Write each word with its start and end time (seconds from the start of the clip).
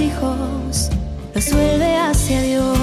Hijos, 0.00 0.90
los 1.34 1.52
vuelve 1.52 1.96
hacia 1.96 2.42
Dios. 2.42 2.73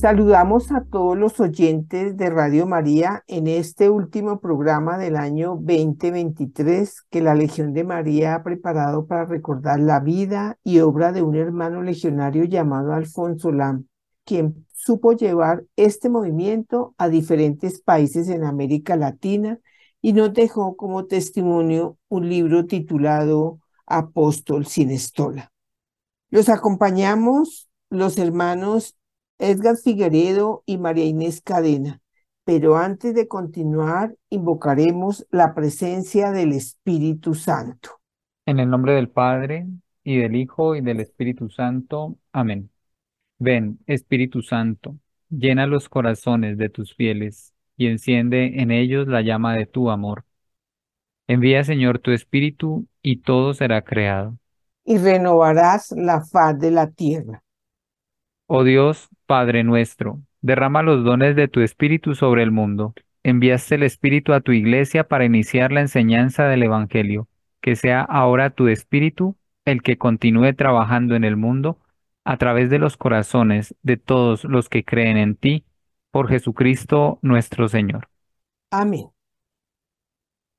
Saludamos 0.00 0.70
a 0.70 0.84
todos 0.84 1.18
los 1.18 1.40
oyentes 1.40 2.16
de 2.16 2.30
Radio 2.30 2.68
María 2.68 3.24
en 3.26 3.48
este 3.48 3.90
último 3.90 4.38
programa 4.38 4.96
del 4.96 5.16
año 5.16 5.58
2023 5.60 7.02
que 7.10 7.20
la 7.20 7.34
Legión 7.34 7.72
de 7.72 7.82
María 7.82 8.36
ha 8.36 8.44
preparado 8.44 9.08
para 9.08 9.24
recordar 9.24 9.80
la 9.80 9.98
vida 9.98 10.56
y 10.62 10.78
obra 10.78 11.10
de 11.10 11.22
un 11.22 11.34
hermano 11.34 11.82
legionario 11.82 12.44
llamado 12.44 12.92
Alfonso 12.92 13.50
Lam, 13.50 13.88
quien 14.24 14.64
supo 14.72 15.14
llevar 15.14 15.64
este 15.74 16.08
movimiento 16.08 16.94
a 16.96 17.08
diferentes 17.08 17.80
países 17.80 18.28
en 18.28 18.44
América 18.44 18.94
Latina 18.94 19.58
y 20.00 20.12
nos 20.12 20.32
dejó 20.32 20.76
como 20.76 21.06
testimonio 21.06 21.98
un 22.08 22.28
libro 22.28 22.66
titulado 22.66 23.58
Apóstol 23.84 24.64
sin 24.64 24.92
estola. 24.92 25.50
Los 26.30 26.48
acompañamos 26.48 27.68
los 27.90 28.18
hermanos 28.18 28.97
Edgar 29.38 29.76
Figueredo 29.76 30.62
y 30.66 30.78
María 30.78 31.04
Inés 31.04 31.40
Cadena. 31.40 32.00
Pero 32.44 32.76
antes 32.76 33.14
de 33.14 33.28
continuar, 33.28 34.14
invocaremos 34.30 35.26
la 35.30 35.54
presencia 35.54 36.30
del 36.32 36.52
Espíritu 36.52 37.34
Santo. 37.34 38.00
En 38.46 38.58
el 38.58 38.70
nombre 38.70 38.94
del 38.94 39.10
Padre, 39.10 39.66
y 40.02 40.16
del 40.16 40.34
Hijo, 40.36 40.74
y 40.74 40.80
del 40.80 41.00
Espíritu 41.00 41.50
Santo. 41.50 42.16
Amén. 42.32 42.70
Ven, 43.38 43.78
Espíritu 43.86 44.40
Santo, 44.40 44.96
llena 45.28 45.66
los 45.66 45.88
corazones 45.88 46.56
de 46.56 46.70
tus 46.70 46.94
fieles, 46.94 47.52
y 47.76 47.86
enciende 47.88 48.62
en 48.62 48.70
ellos 48.70 49.06
la 49.06 49.20
llama 49.20 49.54
de 49.54 49.66
tu 49.66 49.90
amor. 49.90 50.24
Envía, 51.26 51.62
Señor, 51.62 51.98
tu 51.98 52.10
Espíritu, 52.10 52.86
y 53.02 53.18
todo 53.18 53.52
será 53.52 53.82
creado. 53.82 54.38
Y 54.84 54.96
renovarás 54.96 55.92
la 55.92 56.22
faz 56.24 56.58
de 56.58 56.70
la 56.70 56.90
tierra. 56.90 57.42
Oh 58.50 58.64
Dios, 58.64 59.10
Padre 59.26 59.62
nuestro, 59.62 60.22
derrama 60.40 60.82
los 60.82 61.04
dones 61.04 61.36
de 61.36 61.48
tu 61.48 61.60
Espíritu 61.60 62.14
sobre 62.14 62.42
el 62.42 62.50
mundo. 62.50 62.94
Enviaste 63.22 63.74
el 63.74 63.82
Espíritu 63.82 64.32
a 64.32 64.40
tu 64.40 64.52
iglesia 64.52 65.06
para 65.06 65.26
iniciar 65.26 65.70
la 65.70 65.82
enseñanza 65.82 66.48
del 66.48 66.62
Evangelio. 66.62 67.28
Que 67.60 67.76
sea 67.76 68.00
ahora 68.00 68.48
tu 68.48 68.68
Espíritu 68.68 69.36
el 69.66 69.82
que 69.82 69.98
continúe 69.98 70.54
trabajando 70.54 71.14
en 71.14 71.24
el 71.24 71.36
mundo 71.36 71.78
a 72.24 72.38
través 72.38 72.70
de 72.70 72.78
los 72.78 72.96
corazones 72.96 73.74
de 73.82 73.98
todos 73.98 74.44
los 74.44 74.70
que 74.70 74.82
creen 74.82 75.18
en 75.18 75.34
ti, 75.34 75.66
por 76.10 76.30
Jesucristo 76.30 77.18
nuestro 77.20 77.68
Señor. 77.68 78.08
Amén. 78.70 79.10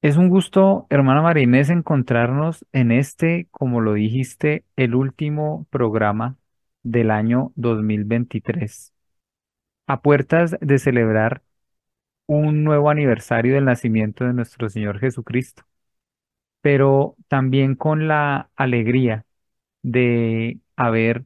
Es 0.04 0.16
un 0.16 0.30
gusto, 0.30 0.86
hermana 0.92 1.24
Marinés, 1.24 1.72
encontrarnos 1.72 2.68
en 2.72 2.92
este, 2.92 3.48
como 3.50 3.82
lo 3.82 3.94
dijiste, 3.94 4.64
el 4.76 4.94
último 4.94 5.66
programa 5.72 6.38
del 6.84 7.12
año 7.12 7.52
2023, 7.56 8.94
a 9.88 10.02
puertas 10.02 10.58
de 10.62 10.80
celebrar 10.80 11.44
un 12.28 12.64
nuevo 12.64 12.90
aniversario 12.92 13.56
del 13.56 13.66
nacimiento 13.66 14.26
de 14.26 14.34
nuestro 14.34 14.70
Señor 14.70 15.00
Jesucristo. 15.00 15.64
pero 16.62 17.16
también 17.28 17.76
con 17.76 18.08
la 18.08 18.50
alegría 18.56 19.26
de 19.84 20.60
haber 20.76 21.26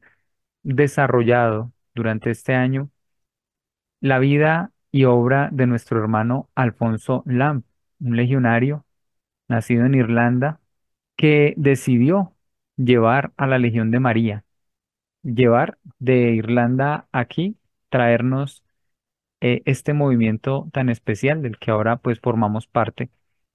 desarrollado 0.63 1.73
durante 1.95 2.31
este 2.31 2.55
año 2.55 2.91
la 4.01 4.19
vida 4.19 4.71
y 4.91 5.05
obra 5.05 5.49
de 5.51 5.67
nuestro 5.67 5.99
hermano 5.99 6.49
Alfonso 6.55 7.23
Lamb, 7.25 7.63
un 7.99 8.15
legionario 8.15 8.85
nacido 9.47 9.85
en 9.85 9.95
Irlanda, 9.95 10.61
que 11.17 11.53
decidió 11.57 12.35
llevar 12.77 13.33
a 13.37 13.47
la 13.47 13.59
Legión 13.59 13.91
de 13.91 13.99
María, 13.99 14.45
llevar 15.23 15.77
de 15.99 16.31
Irlanda 16.35 17.07
aquí, 17.11 17.57
traernos 17.89 18.63
eh, 19.41 19.61
este 19.65 19.93
movimiento 19.93 20.69
tan 20.73 20.89
especial 20.89 21.41
del 21.41 21.57
que 21.59 21.71
ahora 21.71 21.97
pues 21.97 22.19
formamos 22.19 22.67
parte 22.67 23.09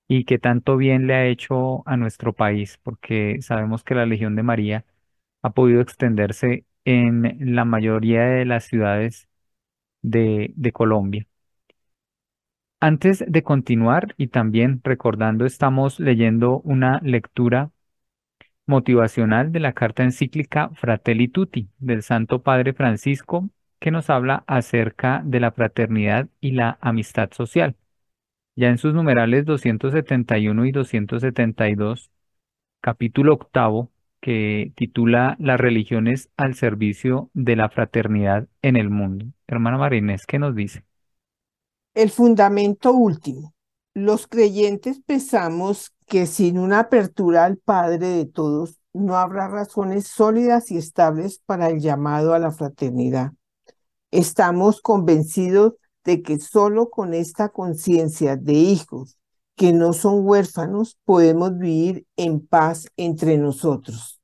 y 0.09 0.25
que 0.25 0.39
tanto 0.39 0.77
bien 0.77 1.07
le 1.07 1.15
ha 1.15 1.27
hecho 1.27 1.83
a 1.89 1.97
nuestro 1.97 2.33
país, 2.35 2.79
porque 2.83 3.39
sabemos 3.43 3.85
que 3.85 3.95
la 3.95 4.07
Legión 4.07 4.37
de 4.37 4.43
María 4.43 4.85
ha 5.43 5.51
podido 5.51 5.81
extenderse 5.83 6.67
en 6.85 7.55
la 7.57 7.65
mayoría 7.65 8.23
de 8.27 8.45
las 8.47 8.65
ciudades 8.67 9.29
de, 10.03 10.53
de 10.57 10.73
Colombia. 10.73 11.27
Antes 12.81 13.25
de 13.27 13.43
continuar 13.43 14.15
y 14.17 14.29
también 14.29 14.81
recordando, 14.85 15.47
estamos 15.47 15.99
leyendo 16.01 16.61
una 16.61 17.01
lectura 17.03 17.71
motivacional 18.69 19.51
de 19.51 19.61
la 19.61 19.73
carta 19.73 20.05
encíclica 20.05 20.71
Fratelli 20.75 21.29
Tutti 21.29 21.69
del 21.79 22.03
Santo 22.03 22.43
Padre 22.43 22.75
Francisco, 22.75 23.49
que 23.81 23.91
nos 23.91 24.11
habla 24.11 24.45
acerca 24.47 25.23
de 25.25 25.41
la 25.41 25.53
fraternidad 25.53 26.29
y 26.41 26.53
la 26.53 26.79
amistad 26.81 27.31
social. 27.33 27.77
Ya 28.57 28.69
en 28.69 28.79
sus 28.79 28.95
numerales 28.95 29.47
271 29.47 30.67
y 30.67 30.73
272, 30.73 32.11
capítulo 32.81 33.35
octavo, 33.35 33.91
que 34.21 34.73
titula 34.75 35.37
Las 35.39 35.61
religiones 35.61 36.29
al 36.37 36.55
servicio 36.55 37.31
de 37.35 37.57
la 37.57 37.71
fraternidad 37.71 38.49
en 38.63 38.77
el 38.77 38.91
mundo. 38.91 39.27
Hermana 39.47 39.79
Marinés, 39.79 40.27
¿qué 40.27 40.39
nos 40.39 40.55
dice? 40.55 40.85
El 41.95 42.11
fundamento 42.11 42.93
último. 42.93 43.55
Los 43.95 44.27
creyentes 44.27 45.01
pensamos 45.01 45.93
que 46.09 46.27
sin 46.27 46.59
una 46.59 46.81
apertura 46.81 47.45
al 47.45 47.59
Padre 47.59 48.09
de 48.09 48.27
todos, 48.27 48.79
no 48.93 49.17
habrá 49.17 49.49
razones 49.49 50.07
sólidas 50.07 50.71
y 50.71 50.79
estables 50.79 51.41
para 51.45 51.69
el 51.69 51.81
llamado 51.81 52.35
a 52.35 52.39
la 52.39 52.51
fraternidad. 52.51 53.33
Estamos 54.11 54.81
convencidos 54.81 55.75
de 56.05 56.23
que 56.23 56.41
solo 56.41 56.89
con 56.91 57.15
esta 57.15 57.51
conciencia 57.51 58.37
de 58.37 58.55
hijos 58.55 59.19
que 59.55 59.73
no 59.73 59.93
son 59.93 60.27
huérfanos 60.27 60.97
podemos 61.05 61.59
vivir 61.59 62.07
en 62.17 62.41
paz 62.41 62.89
entre 62.97 63.37
nosotros. 63.37 64.21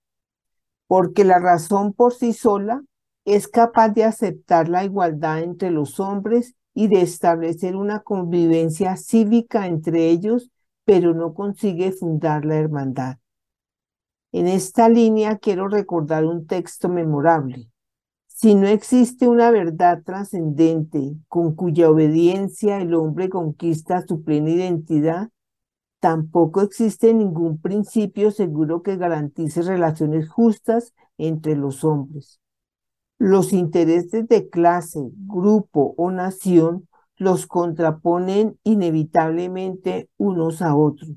Porque 0.86 1.24
la 1.24 1.38
razón 1.38 1.92
por 1.92 2.14
sí 2.14 2.32
sola 2.32 2.82
es 3.24 3.48
capaz 3.48 3.90
de 3.90 4.04
aceptar 4.04 4.68
la 4.68 4.84
igualdad 4.84 5.40
entre 5.40 5.70
los 5.70 5.98
hombres 5.98 6.54
y 6.72 6.88
de 6.88 7.02
establecer 7.02 7.76
una 7.76 8.00
convivencia 8.00 8.96
cívica 8.96 9.66
entre 9.66 10.08
ellos, 10.08 10.50
pero 10.84 11.14
no 11.14 11.34
consigue 11.34 11.92
fundar 11.92 12.44
la 12.44 12.56
hermandad. 12.56 13.16
En 14.32 14.48
esta 14.48 14.88
línea 14.88 15.38
quiero 15.38 15.68
recordar 15.68 16.24
un 16.24 16.46
texto 16.46 16.88
memorable. 16.88 17.70
Si 18.26 18.56
no 18.56 18.66
existe 18.66 19.28
una 19.28 19.50
verdad 19.52 20.02
trascendente 20.04 21.14
con 21.28 21.54
cuya 21.54 21.88
obediencia 21.88 22.80
el 22.80 22.94
hombre 22.94 23.28
conquista 23.28 24.04
su 24.06 24.24
plena 24.24 24.50
identidad, 24.50 25.30
tampoco 26.00 26.60
existe 26.60 27.14
ningún 27.14 27.60
principio 27.60 28.30
seguro 28.30 28.82
que 28.82 28.96
garantice 28.96 29.62
relaciones 29.62 30.28
justas 30.28 30.92
entre 31.16 31.54
los 31.54 31.84
hombres. 31.84 32.40
Los 33.18 33.52
intereses 33.52 34.26
de 34.28 34.50
clase, 34.50 35.00
grupo 35.26 35.94
o 35.96 36.10
nación 36.10 36.88
los 37.16 37.46
contraponen 37.46 38.58
inevitablemente 38.64 40.10
unos 40.16 40.62
a 40.62 40.74
otros. 40.74 41.10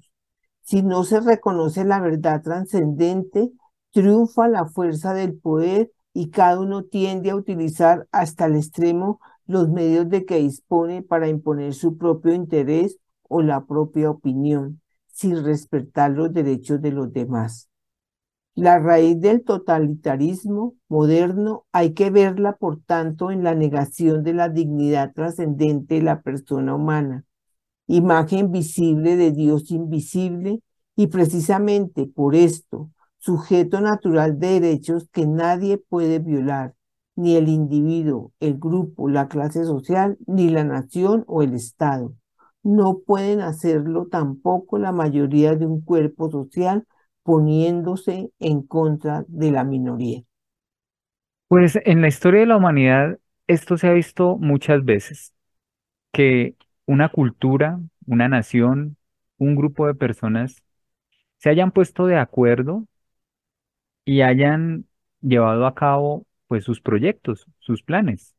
Si 0.62 0.82
no 0.82 1.04
se 1.04 1.20
reconoce 1.20 1.86
la 1.86 2.00
verdad 2.00 2.42
trascendente, 2.42 3.52
triunfa 3.92 4.48
la 4.48 4.66
fuerza 4.66 5.14
del 5.14 5.38
poder 5.38 5.92
y 6.14 6.30
cada 6.30 6.60
uno 6.60 6.84
tiende 6.84 7.30
a 7.32 7.36
utilizar 7.36 8.08
hasta 8.12 8.46
el 8.46 8.56
extremo 8.56 9.20
los 9.46 9.70
medios 9.70 10.10
de 10.10 10.26
que 10.26 10.40
dispone 10.40 11.04
para 11.04 11.30
imponer 11.30 11.74
su 11.74 11.98
propio 11.98 12.34
interés 12.34 12.98
o 13.30 13.42
la 13.42 13.66
propia 13.66 14.10
opinión, 14.10 14.82
sin 15.08 15.44
respetar 15.44 16.12
los 16.12 16.34
derechos 16.34 16.82
de 16.82 16.92
los 16.92 17.12
demás. 17.14 17.70
La 18.57 18.80
raíz 18.80 19.21
del 19.21 19.44
totalitarismo 19.44 20.74
moderno 20.89 21.68
hay 21.71 21.94
que 21.94 22.09
verla, 22.09 22.54
por 22.54 22.81
tanto, 22.81 23.30
en 23.30 23.44
la 23.44 23.54
negación 23.54 24.24
de 24.24 24.33
la 24.33 24.50
dignidad 24.50 25.13
trascendente 25.13 25.94
de 25.94 26.01
la 26.01 26.24
persona 26.24 26.74
humana, 26.74 27.24
imagen 27.86 28.51
visible 28.51 29.15
de 29.15 29.31
Dios 29.31 29.69
invisible, 29.69 30.63
y 30.95 31.06
precisamente 31.06 32.07
por 32.07 32.33
esto, 32.33 32.89
sujeto 33.19 33.80
natural 33.80 34.39
de 34.39 34.59
derechos 34.59 35.07
que 35.12 35.27
nadie 35.27 35.77
puede 35.77 36.18
violar, 36.18 36.74
ni 37.15 37.36
el 37.36 37.50
individuo, 37.50 38.33
el 38.39 38.57
grupo, 38.57 39.07
la 39.07 39.27
clase 39.27 39.65
social, 39.65 40.18
ni 40.25 40.50
la 40.50 40.63
nación 40.63 41.25
o 41.27 41.44
el 41.44 41.54
Estado. 41.54 42.15
No 42.63 43.01
pueden 43.06 43.39
hacerlo 43.42 44.07
tampoco 44.07 44.80
la 44.80 44.92
mayoría 44.92 45.56
de 45.56 45.68
un 45.68 45.81
cuerpo 45.81 46.31
social 46.31 46.88
poniéndose 47.28 48.32
en 48.40 48.62
contra 48.62 49.26
de 49.28 49.52
la 49.52 49.66
minoría? 49.66 50.24
Pues 51.50 51.78
en 51.84 52.02
la 52.02 52.08
historia 52.08 52.40
de 52.40 52.46
la 52.46 52.56
humanidad 52.56 53.20
esto 53.48 53.78
se 53.78 53.88
ha 53.90 53.94
visto 53.94 54.38
muchas 54.38 54.86
veces, 54.86 55.34
que 56.14 56.56
una 56.86 57.10
cultura, 57.10 57.80
una 58.06 58.30
nación, 58.30 58.98
un 59.38 59.56
grupo 59.57 59.88
de 59.88 59.96
personas 59.96 60.64
se 61.38 61.50
hayan 61.50 61.72
puesto 61.72 62.07
de 62.07 62.18
acuerdo 62.18 62.86
y 64.06 64.22
hayan 64.22 64.86
llevado 65.22 65.66
a 65.68 65.76
cabo 65.76 66.26
pues 66.48 66.64
sus 66.64 66.81
proyectos, 66.81 67.46
sus 67.60 67.84
planes. 67.84 68.36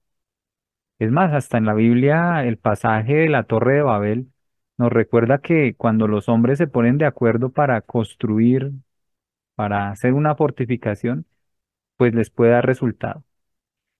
Es 0.99 1.11
más, 1.11 1.33
hasta 1.33 1.59
en 1.59 1.66
la 1.66 1.75
Biblia 1.75 2.45
el 2.45 2.57
pasaje 2.59 3.14
de 3.14 3.28
la 3.28 3.45
Torre 3.45 3.75
de 3.75 3.83
Babel 3.83 4.28
nos 4.78 4.92
recuerda 4.92 5.38
que 5.40 5.75
cuando 5.76 6.08
los 6.08 6.28
hombres 6.28 6.58
se 6.58 6.68
ponen 6.68 6.99
de 6.99 7.06
acuerdo 7.06 7.50
para 7.50 7.80
construir, 7.82 8.73
para 9.56 9.90
hacer 9.90 10.14
una 10.14 10.37
fortificación, 10.37 11.26
pues 11.97 12.14
les 12.14 12.30
puede 12.30 12.52
dar 12.52 12.66
resultado. 12.66 13.25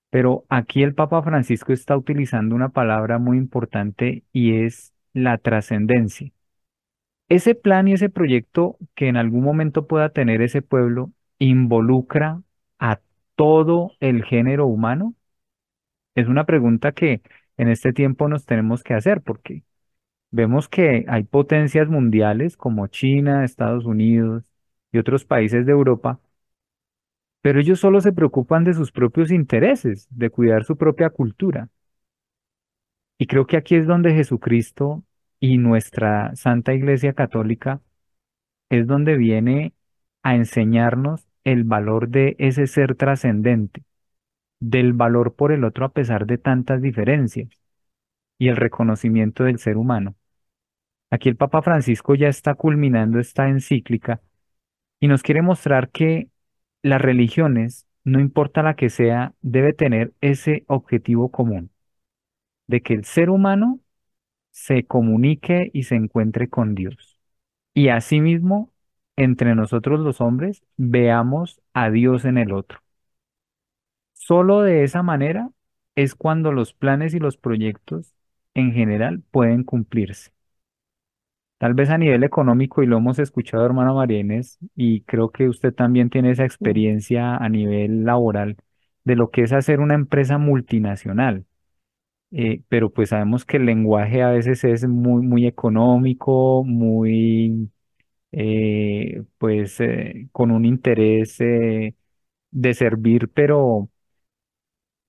Pero 0.09 0.45
aquí 0.49 0.83
el 0.83 0.95
Papa 0.95 1.21
Francisco 1.23 1.73
está 1.73 1.97
utilizando 1.97 2.55
una 2.55 2.69
palabra 2.69 3.19
muy 3.19 3.37
importante 3.37 4.23
y 4.33 4.55
es 4.63 4.93
la 5.13 5.37
trascendencia. 5.37 6.31
Ese 7.29 7.55
plan 7.55 7.87
y 7.87 7.93
ese 7.93 8.09
proyecto 8.09 8.77
que 8.95 9.07
en 9.07 9.17
algún 9.17 9.43
momento 9.43 9.87
pueda 9.87 10.09
tener 10.09 10.41
ese 10.41 10.61
pueblo 10.61 11.11
involucra 11.39 12.41
a 12.79 12.99
todo 13.35 13.93
el 13.99 14.23
género 14.23 14.65
humano. 14.67 15.15
Es 16.15 16.27
una 16.27 16.45
pregunta 16.45 16.91
que 16.91 17.21
en 17.57 17.69
este 17.69 17.93
tiempo 17.93 18.27
nos 18.27 18.45
tenemos 18.45 18.83
que 18.83 18.93
hacer 18.93 19.21
porque 19.21 19.63
Vemos 20.31 20.67
que 20.69 21.05
hay 21.07 21.23
potencias 21.23 21.87
mundiales 21.89 22.55
como 22.57 22.87
China, 22.87 23.43
Estados 23.45 23.85
Unidos 23.85 24.43
y 24.91 24.97
otros 24.99 25.25
países 25.25 25.65
de 25.65 25.71
Europa, 25.71 26.19
pero 27.41 27.59
ellos 27.59 27.79
solo 27.79 27.99
se 28.01 28.13
preocupan 28.13 28.63
de 28.63 28.73
sus 28.73 28.91
propios 28.93 29.31
intereses, 29.31 30.07
de 30.09 30.29
cuidar 30.29 30.63
su 30.63 30.77
propia 30.77 31.09
cultura. 31.09 31.69
Y 33.17 33.27
creo 33.27 33.45
que 33.47 33.57
aquí 33.57 33.75
es 33.75 33.87
donde 33.87 34.13
Jesucristo 34.13 35.03
y 35.39 35.57
nuestra 35.57 36.35
Santa 36.35 36.73
Iglesia 36.73 37.13
Católica 37.13 37.81
es 38.69 38.87
donde 38.87 39.17
viene 39.17 39.73
a 40.23 40.35
enseñarnos 40.35 41.27
el 41.45 41.63
valor 41.65 42.09
de 42.09 42.35
ese 42.39 42.67
ser 42.67 42.95
trascendente, 42.95 43.83
del 44.61 44.93
valor 44.93 45.35
por 45.35 45.51
el 45.53 45.65
otro 45.65 45.85
a 45.85 45.93
pesar 45.93 46.25
de 46.27 46.37
tantas 46.39 46.81
diferencias 46.81 47.49
y 48.39 48.49
el 48.49 48.57
reconocimiento 48.57 49.45
del 49.45 49.59
ser 49.59 49.77
humano. 49.77 50.15
Aquí 51.11 51.29
el 51.29 51.35
Papa 51.37 51.61
Francisco 51.61 52.15
ya 52.15 52.27
está 52.27 52.55
culminando 52.55 53.19
esta 53.19 53.49
encíclica 53.49 54.21
y 54.99 55.07
nos 55.07 55.23
quiere 55.23 55.41
mostrar 55.41 55.89
que 55.91 56.29
las 56.83 57.01
religiones, 57.01 57.87
no 58.03 58.19
importa 58.19 58.63
la 58.63 58.75
que 58.75 58.89
sea, 58.89 59.33
debe 59.41 59.73
tener 59.73 60.13
ese 60.21 60.65
objetivo 60.67 61.31
común, 61.31 61.71
de 62.67 62.81
que 62.81 62.93
el 62.93 63.05
ser 63.05 63.29
humano 63.29 63.79
se 64.51 64.85
comunique 64.85 65.71
y 65.73 65.83
se 65.83 65.95
encuentre 65.95 66.49
con 66.49 66.75
Dios. 66.75 67.19
Y 67.73 67.89
asimismo, 67.89 68.73
entre 69.17 69.55
nosotros 69.55 69.99
los 70.01 70.21
hombres, 70.21 70.63
veamos 70.77 71.61
a 71.73 71.91
Dios 71.91 72.25
en 72.25 72.37
el 72.39 72.53
otro. 72.53 72.81
Solo 74.13 74.61
de 74.61 74.83
esa 74.83 75.01
manera 75.01 75.49
es 75.95 76.13
cuando 76.13 76.51
los 76.51 76.73
planes 76.73 77.13
y 77.15 77.19
los 77.19 77.37
proyectos 77.37 78.13
en 78.53 78.71
general 78.73 79.23
pueden 79.31 79.63
cumplirse. 79.63 80.31
Tal 81.59 81.75
vez 81.75 81.91
a 81.91 81.99
nivel 81.99 82.23
económico, 82.25 82.83
y 82.83 82.87
lo 82.87 82.97
hemos 82.99 83.19
escuchado, 83.19 83.65
hermano 83.65 83.95
María 83.95 84.19
Inés, 84.19 84.59
y 84.75 85.01
creo 85.03 85.31
que 85.31 85.49
usted 85.49 85.73
también 85.75 86.09
tiene 86.09 86.31
esa 86.31 86.45
experiencia 86.45 87.37
a 87.37 87.49
nivel 87.49 88.05
laboral 88.05 88.57
de 89.05 89.17
lo 89.17 89.31
que 89.31 89.43
es 89.43 89.53
hacer 89.53 89.81
una 89.81 89.95
empresa 89.95 90.37
multinacional. 90.39 91.45
Eh, 92.31 92.63
pero 92.69 92.91
pues 92.93 93.09
sabemos 93.09 93.45
que 93.45 93.57
el 93.57 93.65
lenguaje 93.65 94.21
a 94.23 94.31
veces 94.31 94.63
es 94.65 94.87
muy, 94.87 95.23
muy 95.23 95.47
económico, 95.47 96.63
muy, 96.65 97.71
eh, 98.33 99.23
pues, 99.39 99.79
eh, 99.81 100.29
con 100.33 100.51
un 100.51 100.65
interés 100.65 101.39
de 102.51 102.73
servir, 102.73 103.27
pero, 103.33 103.89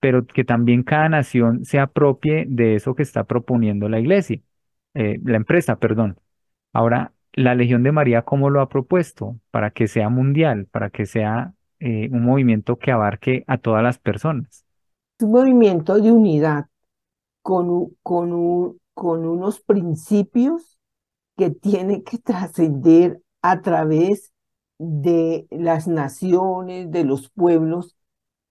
pero 0.01 0.27
que 0.27 0.45
también 0.45 0.83
cada 0.83 1.09
nación 1.09 1.65
se 1.65 1.79
apropie 1.79 2.47
de 2.49 2.75
eso 2.77 2.95
que 2.95 3.03
está 3.03 3.25
proponiendo 3.25 3.89
la 3.89 4.01
iglesia, 4.01 4.41
la 4.95 5.37
empresa, 5.37 5.77
perdón. 5.79 6.19
Ahora, 6.73 7.13
la 7.33 7.55
Legión 7.55 7.83
de 7.83 7.93
María, 7.93 8.23
¿cómo 8.23 8.51
lo 8.51 8.61
ha 8.61 8.69
propuesto? 8.69 9.39
Para 9.51 9.71
que 9.71 9.89
sea 9.89 10.09
mundial, 10.09 10.67
para 10.67 10.91
que 10.91 11.07
sea 11.07 11.55
eh, 11.81 12.09
un 12.13 12.25
movimiento 12.25 12.79
que 12.79 12.93
abarque 12.93 13.45
a 13.47 13.59
todas 13.59 13.83
las 13.83 13.99
personas. 13.99 14.65
Un 15.21 15.31
movimiento 15.33 16.01
de 16.01 16.11
unidad 16.13 16.67
con, 17.43 17.91
con, 18.03 18.33
u- 18.33 18.79
con 18.95 19.27
unos 19.27 19.61
principios 19.61 20.79
que 21.37 21.51
tiene 21.51 22.03
que 22.05 22.19
trascender 22.21 23.23
a 23.43 23.63
través 23.63 24.33
de 24.79 25.47
las 25.51 25.89
naciones, 25.89 26.91
de 26.93 27.05
los 27.05 27.31
pueblos 27.31 27.97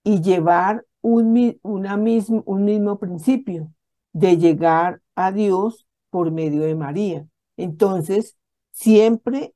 y 0.04 0.22
llevar 0.22 0.86
un, 1.02 1.60
una 1.64 1.96
un 1.96 2.66
mismo 2.66 3.00
principio 3.00 3.74
de 4.14 4.38
llegar 4.38 5.02
a 5.16 5.32
Dios 5.32 5.88
por 6.12 6.32
medio 6.32 6.64
de 6.64 6.76
María. 6.76 7.28
Entonces, 7.60 8.38
siempre, 8.72 9.54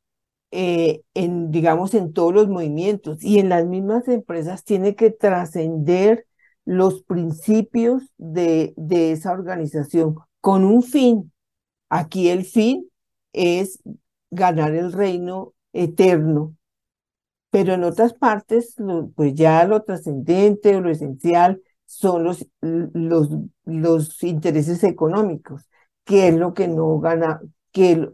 eh, 0.51 1.03
en, 1.13 1.51
digamos, 1.51 1.93
en 1.95 2.13
todos 2.13 2.33
los 2.33 2.47
movimientos 2.49 3.23
y 3.23 3.39
en 3.39 3.49
las 3.49 3.65
mismas 3.65 4.07
empresas, 4.07 4.63
tiene 4.63 4.95
que 4.95 5.11
trascender 5.11 6.27
los 6.65 7.03
principios 7.03 8.03
de, 8.17 8.73
de 8.77 9.11
esa 9.13 9.33
organización 9.33 10.15
con 10.41 10.63
un 10.65 10.83
fin. 10.83 11.31
Aquí 11.89 12.29
el 12.29 12.45
fin 12.45 12.89
es 13.33 13.81
ganar 14.31 14.73
el 14.75 14.93
reino 14.93 15.53
eterno 15.73 16.55
pero 17.49 17.73
en 17.73 17.83
otras 17.83 18.13
partes, 18.13 18.75
pues 19.15 19.35
ya 19.35 19.63
lo 19.65 19.83
trascendente 19.83 20.75
o 20.75 20.81
lo 20.81 20.89
esencial 20.89 21.61
son 21.85 22.23
los, 22.23 22.47
los, 22.61 23.29
los 23.65 24.23
intereses 24.23 24.83
económicos, 24.83 25.69
que 26.03 26.29
es 26.29 26.35
lo 26.35 26.53
que 26.53 26.67
no 26.67 26.99
gana, 26.99 27.41
que 27.73 28.09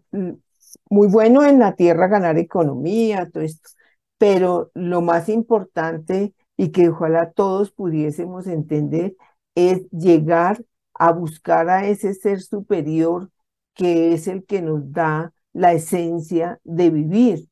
muy 0.89 1.08
bueno 1.08 1.44
en 1.46 1.60
la 1.60 1.75
tierra 1.75 2.08
ganar 2.08 2.38
economía, 2.38 3.30
todo 3.32 3.44
esto, 3.44 3.70
pero 4.18 4.72
lo 4.74 5.01
más 5.01 5.30
importante 5.30 6.34
y 6.58 6.70
que 6.72 6.89
ojalá 6.89 7.32
todos 7.32 7.72
pudiésemos 7.72 8.48
entender 8.48 9.16
es 9.56 9.89
llegar 9.92 10.63
a 10.94 11.12
buscar 11.13 11.70
a 11.70 11.88
ese 11.88 12.13
ser 12.13 12.42
superior 12.42 13.30
que 13.74 14.13
es 14.13 14.28
el 14.28 14.46
que 14.46 14.62
nos 14.62 14.92
da 14.92 15.34
la 15.54 15.74
esencia 15.74 16.60
de 16.63 16.89
vivir 16.89 17.50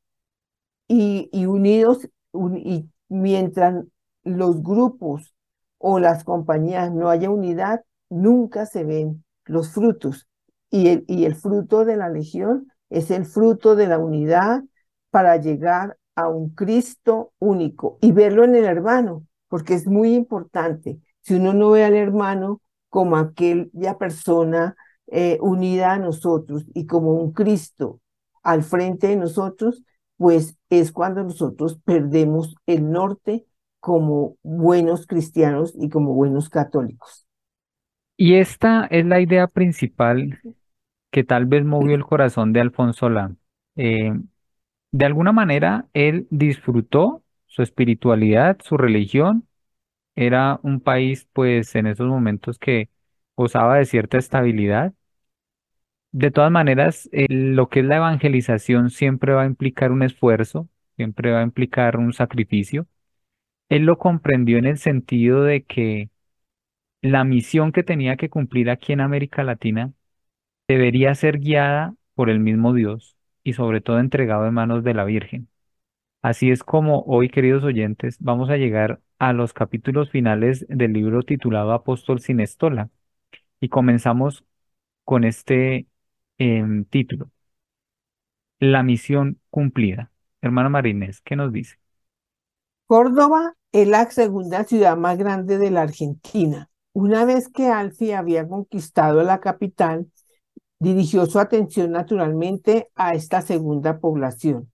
y, 0.88 1.30
y 1.32 1.46
unidos, 1.46 2.08
un- 2.32 2.58
y 2.58 2.90
mientras 3.08 3.84
los 4.24 4.62
grupos 4.62 5.34
o 5.78 6.00
las 6.00 6.24
compañías 6.24 6.92
no 6.92 7.10
haya 7.10 7.30
unidad, 7.30 7.84
nunca 8.10 8.66
se 8.66 8.84
ven 8.84 9.24
los 9.46 9.70
frutos. 9.72 10.27
Y 10.70 10.88
el, 10.88 11.04
y 11.08 11.24
el 11.24 11.34
fruto 11.34 11.84
de 11.84 11.96
la 11.96 12.08
legión 12.08 12.68
es 12.90 13.10
el 13.10 13.24
fruto 13.24 13.76
de 13.76 13.86
la 13.86 13.98
unidad 13.98 14.62
para 15.10 15.36
llegar 15.36 15.98
a 16.14 16.28
un 16.28 16.50
Cristo 16.50 17.32
único 17.38 17.98
y 18.00 18.12
verlo 18.12 18.44
en 18.44 18.56
el 18.56 18.64
hermano, 18.64 19.24
porque 19.48 19.74
es 19.74 19.86
muy 19.86 20.14
importante. 20.14 20.98
Si 21.20 21.34
uno 21.34 21.54
no 21.54 21.70
ve 21.70 21.84
al 21.84 21.94
hermano 21.94 22.60
como 22.88 23.16
aquella 23.16 23.98
persona 23.98 24.76
eh, 25.06 25.38
unida 25.40 25.92
a 25.92 25.98
nosotros 25.98 26.66
y 26.74 26.86
como 26.86 27.12
un 27.12 27.32
Cristo 27.32 28.00
al 28.42 28.62
frente 28.62 29.08
de 29.08 29.16
nosotros, 29.16 29.82
pues 30.16 30.56
es 30.70 30.92
cuando 30.92 31.22
nosotros 31.22 31.78
perdemos 31.84 32.56
el 32.66 32.90
norte 32.90 33.46
como 33.80 34.36
buenos 34.42 35.06
cristianos 35.06 35.74
y 35.78 35.88
como 35.88 36.14
buenos 36.14 36.48
católicos. 36.50 37.26
Y 38.16 38.34
esta 38.34 38.86
es 38.90 39.06
la 39.06 39.20
idea 39.20 39.46
principal 39.46 40.40
que 41.10 41.24
tal 41.24 41.46
vez 41.46 41.64
movió 41.64 41.94
el 41.94 42.04
corazón 42.04 42.52
de 42.52 42.60
Alfonso 42.60 43.00
Solá. 43.00 43.34
Eh, 43.76 44.12
de 44.92 45.04
alguna 45.06 45.32
manera, 45.32 45.88
él 45.94 46.26
disfrutó 46.30 47.24
su 47.46 47.62
espiritualidad, 47.62 48.58
su 48.62 48.76
religión. 48.76 49.48
Era 50.16 50.60
un 50.64 50.80
país, 50.80 51.28
pues, 51.34 51.74
en 51.76 51.86
esos 51.88 52.08
momentos 52.08 52.58
que 52.58 52.90
gozaba 53.36 53.78
de 53.78 53.86
cierta 53.86 54.18
estabilidad. 54.18 54.94
De 56.10 56.30
todas 56.30 56.50
maneras, 56.50 57.08
eh, 57.12 57.26
lo 57.28 57.68
que 57.68 57.80
es 57.80 57.86
la 57.86 57.96
evangelización 57.96 58.90
siempre 58.90 59.32
va 59.34 59.42
a 59.42 59.46
implicar 59.46 59.92
un 59.92 60.02
esfuerzo, 60.02 60.68
siempre 60.96 61.32
va 61.32 61.40
a 61.40 61.42
implicar 61.42 61.98
un 61.98 62.12
sacrificio. 62.12 62.86
Él 63.70 63.84
lo 63.84 63.98
comprendió 63.98 64.58
en 64.58 64.66
el 64.66 64.78
sentido 64.78 65.42
de 65.44 65.64
que 65.64 66.10
la 67.02 67.24
misión 67.24 67.72
que 67.72 67.82
tenía 67.84 68.16
que 68.16 68.30
cumplir 68.30 68.70
aquí 68.70 68.92
en 68.92 69.00
América 69.02 69.44
Latina 69.44 69.92
debería 70.68 71.14
ser 71.14 71.40
guiada 71.40 71.94
por 72.14 72.30
el 72.30 72.40
mismo 72.40 72.74
Dios 72.74 73.16
y 73.42 73.54
sobre 73.54 73.80
todo 73.80 73.98
entregado 74.00 74.46
en 74.46 74.54
manos 74.54 74.84
de 74.84 74.94
la 74.94 75.04
Virgen. 75.04 75.48
Así 76.22 76.50
es 76.50 76.64
como 76.64 77.02
hoy, 77.06 77.30
queridos 77.30 77.64
oyentes, 77.64 78.16
vamos 78.20 78.50
a 78.50 78.56
llegar 78.56 79.00
a 79.18 79.32
los 79.32 79.52
capítulos 79.52 80.10
finales 80.10 80.66
del 80.68 80.92
libro 80.92 81.22
titulado 81.22 81.72
Apóstol 81.72 82.20
sin 82.20 82.40
estola 82.40 82.90
y 83.60 83.68
comenzamos 83.68 84.44
con 85.04 85.24
este 85.24 85.86
em, 86.38 86.84
título, 86.84 87.30
La 88.60 88.82
misión 88.82 89.40
cumplida. 89.50 90.10
Hermana 90.42 90.68
Marínez, 90.68 91.20
¿qué 91.22 91.36
nos 91.36 91.52
dice? 91.52 91.76
Córdoba 92.86 93.54
es 93.72 93.88
la 93.88 94.10
segunda 94.10 94.64
ciudad 94.64 94.96
más 94.96 95.18
grande 95.18 95.58
de 95.58 95.70
la 95.70 95.82
Argentina. 95.82 96.70
Una 96.92 97.24
vez 97.24 97.48
que 97.48 97.68
Alfi 97.68 98.12
había 98.12 98.48
conquistado 98.48 99.22
la 99.22 99.40
capital, 99.40 100.08
dirigió 100.80 101.26
su 101.26 101.38
atención 101.38 101.90
naturalmente 101.90 102.90
a 102.94 103.14
esta 103.14 103.42
segunda 103.42 103.98
población. 103.98 104.70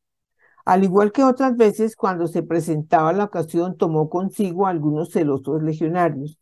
Al 0.64 0.82
igual 0.84 1.12
que 1.12 1.25
otras 1.25 1.56
veces, 1.56 1.94
cuando 1.94 2.26
se 2.26 2.42
presentaba 2.42 3.12
la 3.12 3.25
ocasión, 3.25 3.76
tomó 3.76 4.08
consigo 4.08 4.66
algunos 4.66 5.11
celosos 5.11 5.62
legionarios. 5.62 6.38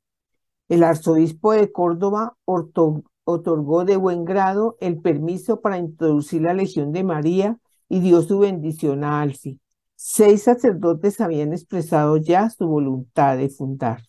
El 0.69 0.85
arzobispo 0.85 1.53
de 1.53 1.73
Córdoba 1.73 2.37
otorgó 2.45 3.85
de 3.85 3.97
buen 3.97 4.25
grado 4.25 4.77
el 4.81 5.01
permiso 5.01 5.61
para 5.61 5.79
introducir 5.79 6.43
la 6.43 6.55
Legión 6.55 6.93
de 6.93 7.05
María 7.05 7.59
y 7.89 8.01
dio 8.01 8.23
su 8.23 8.39
bendición 8.39 9.05
a 9.05 9.21
Alfi. 9.21 9.61
Seis 9.97 10.45
sacerdotes 10.45 11.21
habían 11.21 11.53
expresado 11.53 12.17
ya 12.17 12.49
su 12.49 12.67
voluntad 12.67 13.37
de 13.37 13.49
fundar, 13.49 14.03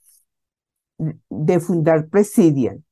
de 0.98 1.60
fundar 1.60 2.08
Presidian. 2.08 2.84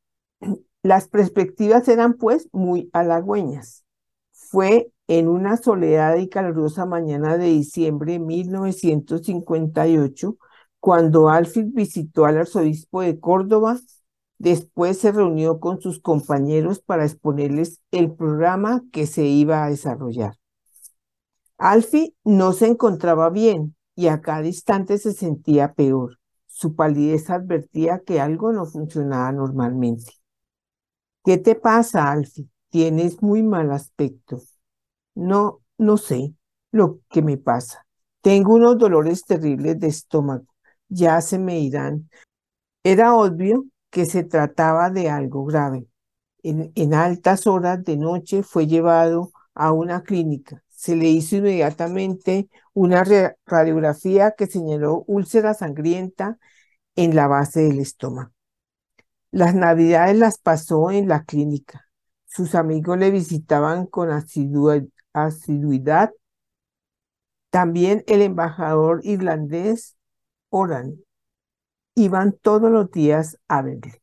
Las 0.84 1.08
perspectivas 1.08 1.88
eran 1.88 2.16
pues 2.16 2.50
muy 2.52 2.90
halagüeñas. 2.94 3.86
Fue 4.32 4.92
en 5.08 5.28
una 5.28 5.58
soleada 5.58 6.18
y 6.18 6.28
calurosa 6.28 6.86
mañana 6.86 7.38
de 7.38 7.48
diciembre 7.48 8.14
de 8.14 8.20
1958 8.20 10.38
cuando 10.80 11.30
Alfred 11.30 11.68
visitó 11.74 12.26
al 12.26 12.40
arzobispo 12.40 13.02
de 13.02 13.20
Córdoba. 13.20 13.80
Después 14.40 14.98
se 14.98 15.12
reunió 15.12 15.60
con 15.60 15.80
sus 15.82 16.02
compañeros 16.02 16.82
para 16.82 17.06
exponerles 17.06 17.80
el 17.92 18.12
programa 18.14 18.82
que 18.92 19.06
se 19.06 19.26
iba 19.26 19.64
a 19.64 19.70
desarrollar. 19.70 20.38
Alfie 21.58 22.16
no 22.24 22.54
se 22.54 22.68
encontraba 22.68 23.30
bien 23.30 23.76
y 23.96 24.08
a 24.08 24.22
cada 24.22 24.48
instante 24.48 24.98
se 24.98 25.14
sentía 25.14 25.74
peor. 25.74 26.18
Su 26.48 26.76
palidez 26.76 27.30
advertía 27.30 28.02
que 28.04 28.20
algo 28.20 28.52
no 28.52 28.66
funcionaba 28.66 29.32
normalmente. 29.32 30.21
¿Qué 31.24 31.38
te 31.38 31.56
pasa, 31.56 32.12
Alfie? 32.12 32.48
Tienes 32.70 33.22
muy 33.22 33.44
mal 33.44 33.72
aspecto. 33.72 34.42
No, 35.16 35.62
no 35.78 35.98
sé 35.98 36.36
lo 36.72 37.02
que 37.10 37.22
me 37.22 37.38
pasa. 37.38 37.86
Tengo 38.22 38.56
unos 38.56 38.78
dolores 38.78 39.26
terribles 39.26 39.80
de 39.80 39.88
estómago. 39.88 40.46
Ya 40.90 41.22
se 41.22 41.40
me 41.40 41.60
irán. 41.60 42.10
Era 42.84 43.16
obvio 43.16 43.66
que 43.92 44.06
se 44.06 44.24
trataba 44.24 44.90
de 44.92 45.10
algo 45.10 45.46
grave. 45.46 45.88
En, 46.44 46.72
en 46.76 46.94
altas 46.94 47.48
horas 47.48 47.84
de 47.86 47.98
noche 47.98 48.44
fue 48.44 48.68
llevado 48.68 49.32
a 49.56 49.74
una 49.74 50.04
clínica. 50.04 50.64
Se 50.70 50.96
le 50.96 51.08
hizo 51.10 51.38
inmediatamente 51.38 52.50
una 52.74 53.04
radiografía 53.46 54.34
que 54.38 54.48
señaló 54.48 55.04
úlcera 55.08 55.54
sangrienta 55.56 56.40
en 56.96 57.16
la 57.16 57.28
base 57.28 57.62
del 57.62 57.80
estómago. 57.80 58.32
Las 59.32 59.56
navidades 59.56 60.18
las 60.18 60.38
pasó 60.38 60.92
en 60.92 61.08
la 61.08 61.24
clínica. 61.24 61.88
Sus 62.26 62.54
amigos 62.54 62.98
le 62.98 63.12
visitaban 63.12 63.86
con 63.86 64.10
asiduidad. 64.12 66.12
También 67.50 68.04
el 68.08 68.22
embajador 68.22 69.02
irlandés 69.04 69.96
Oran 70.50 70.98
iban 71.96 72.34
todos 72.34 72.72
los 72.72 72.92
días 72.92 73.38
a 73.48 73.62
verle. 73.62 74.02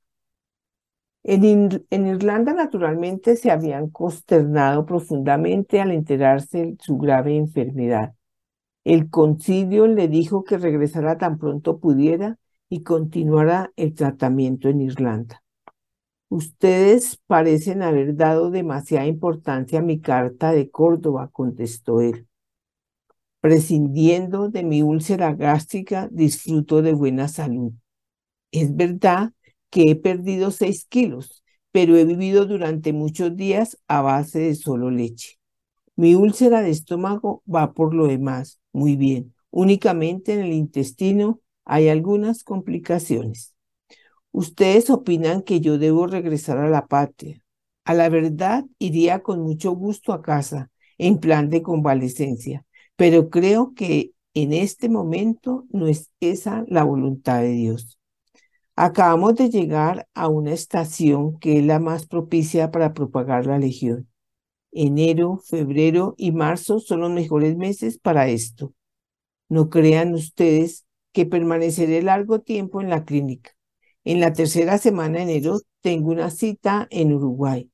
En, 1.25 2.07
Irlanda, 2.07 2.55
naturalmente, 2.55 3.37
se 3.37 3.51
habían 3.51 3.91
consternado 3.91 4.87
profundamente 4.87 5.81
al 5.81 5.93
enterarse 5.93 6.59
de 6.59 6.77
su 6.81 6.97
grave 6.97 7.37
enfermedad. 7.37 8.15
El 8.85 9.11
concilio 9.11 9.87
le 9.87 10.09
dijo 10.09 10.45
que 10.45 10.57
regresara 10.57 11.19
tan 11.19 11.39
pronto 11.39 11.81
pudiera 11.81 12.39
y 12.69 12.83
continuara 12.83 13.73
el 13.77 13.95
tratamiento 13.95 14.69
en 14.69 14.83
Irlanda. 14.83 15.43
Ustedes 16.29 17.19
parecen 17.27 17.83
haber 17.83 18.17
dado 18.17 18.51
demasiada 18.51 19.07
importancia 19.07 19.79
a 19.79 19.83
mi 19.83 20.01
carta 20.01 20.53
de 20.53 20.71
Córdoba, 20.71 21.31
contestó 21.33 22.01
él. 22.01 22.27
Prescindiendo 23.41 24.49
de 24.49 24.63
mi 24.65 24.83
úlcera 24.83 25.33
gástrica, 25.35 26.09
disfruto 26.11 26.83
de 26.83 26.93
buena 26.93 27.29
salud. 27.29 27.73
Es 28.53 28.77
verdad 28.77 29.33
que 29.71 29.91
he 29.91 29.97
perdido 29.97 30.51
seis 30.51 30.87
kilos, 30.87 31.43
pero 31.73 31.97
he 31.97 32.05
vivido 32.05 32.47
durante 32.47 32.93
muchos 32.93 33.37
días 33.37 33.79
a 33.89 34.03
base 34.03 34.41
de 34.41 34.55
solo 34.55 34.91
leche. 34.91 35.39
Mi 35.97 36.15
úlcera 36.15 36.63
de 36.63 36.71
estómago 36.71 37.43
va 37.53 37.75
por 37.75 37.95
lo 37.95 38.07
demás 38.07 38.61
muy 38.73 38.97
bien. 38.97 39.35
Únicamente 39.51 40.35
en 40.35 40.41
el 40.41 40.53
intestino 40.53 41.41
hay 41.69 41.89
algunas 41.91 42.43
complicaciones. 42.43 43.55
Ustedes 44.33 44.91
opinan 44.91 45.43
que 45.43 45.61
yo 45.61 45.79
debo 45.79 46.07
regresar 46.07 46.59
a 46.59 46.69
la 46.69 46.87
patria. 46.87 47.41
A 47.85 47.95
la 47.95 48.09
verdad, 48.09 48.65
iría 48.79 49.21
con 49.21 49.43
mucho 49.43 49.73
gusto 49.73 50.13
a 50.13 50.23
casa, 50.23 50.71
en 50.99 51.19
plan 51.19 51.51
de 51.51 51.63
convalecencia, 51.63 52.65
pero 52.97 53.31
creo 53.31 53.75
que 53.75 54.13
en 54.35 54.53
este 54.53 54.89
momento 54.89 55.67
no 55.71 55.87
es 55.89 56.11
esa 56.21 56.65
la 56.69 56.85
voluntad 56.85 57.41
de 57.43 57.51
Dios. 57.51 57.99
Acabamos 58.77 59.35
de 59.35 59.51
llegar 59.51 60.09
a 60.15 60.29
una 60.29 60.53
estación 60.53 61.39
que 61.39 61.59
es 61.59 61.65
la 61.65 61.81
más 61.81 62.07
propicia 62.07 62.71
para 62.71 62.95
propagar 62.95 63.47
la 63.47 63.59
legión. 63.59 64.09
Enero, 64.73 65.39
febrero 65.45 66.15
y 66.17 66.33
marzo 66.33 66.81
son 66.81 67.01
los 67.01 67.11
mejores 67.11 67.57
meses 67.57 67.99
para 67.99 68.29
esto. 68.29 68.73
No 69.49 69.71
crean 69.71 70.15
ustedes 70.15 70.87
que 71.13 71.27
permaneceré 71.27 72.03
largo 72.03 72.41
tiempo 72.41 72.81
en 72.81 72.91
la 72.91 73.05
clínica. 73.05 73.53
En 74.05 74.21
la 74.21 74.33
tercera 74.33 74.79
semana 74.79 75.19
de 75.19 75.25
enero 75.25 75.61
tengo 75.81 76.11
una 76.11 76.31
cita 76.31 76.87
en 76.91 77.13
Uruguay, 77.13 77.71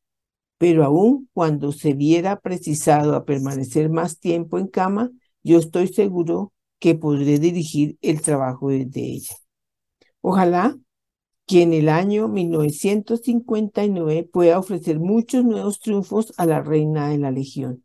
pero 0.58 0.84
aún 0.84 1.28
cuando 1.32 1.72
se 1.72 1.94
viera 1.94 2.40
precisado 2.40 3.14
a 3.16 3.24
permanecer 3.24 3.90
más 3.90 4.18
tiempo 4.18 4.58
en 4.58 4.68
cama, 4.68 5.10
yo 5.42 5.58
estoy 5.58 5.88
seguro 5.88 6.52
que 6.78 6.94
podré 6.94 7.38
dirigir 7.38 7.98
el 8.02 8.20
trabajo 8.20 8.70
desde 8.70 9.00
ella. 9.00 9.34
Ojalá 10.20 10.76
que 11.46 11.62
en 11.62 11.72
el 11.72 11.88
año 11.88 12.28
1959 12.28 14.28
pueda 14.32 14.58
ofrecer 14.58 14.98
muchos 14.98 15.44
nuevos 15.44 15.78
triunfos 15.80 16.32
a 16.38 16.46
la 16.46 16.62
reina 16.62 17.08
de 17.10 17.18
la 17.18 17.30
Legión. 17.30 17.84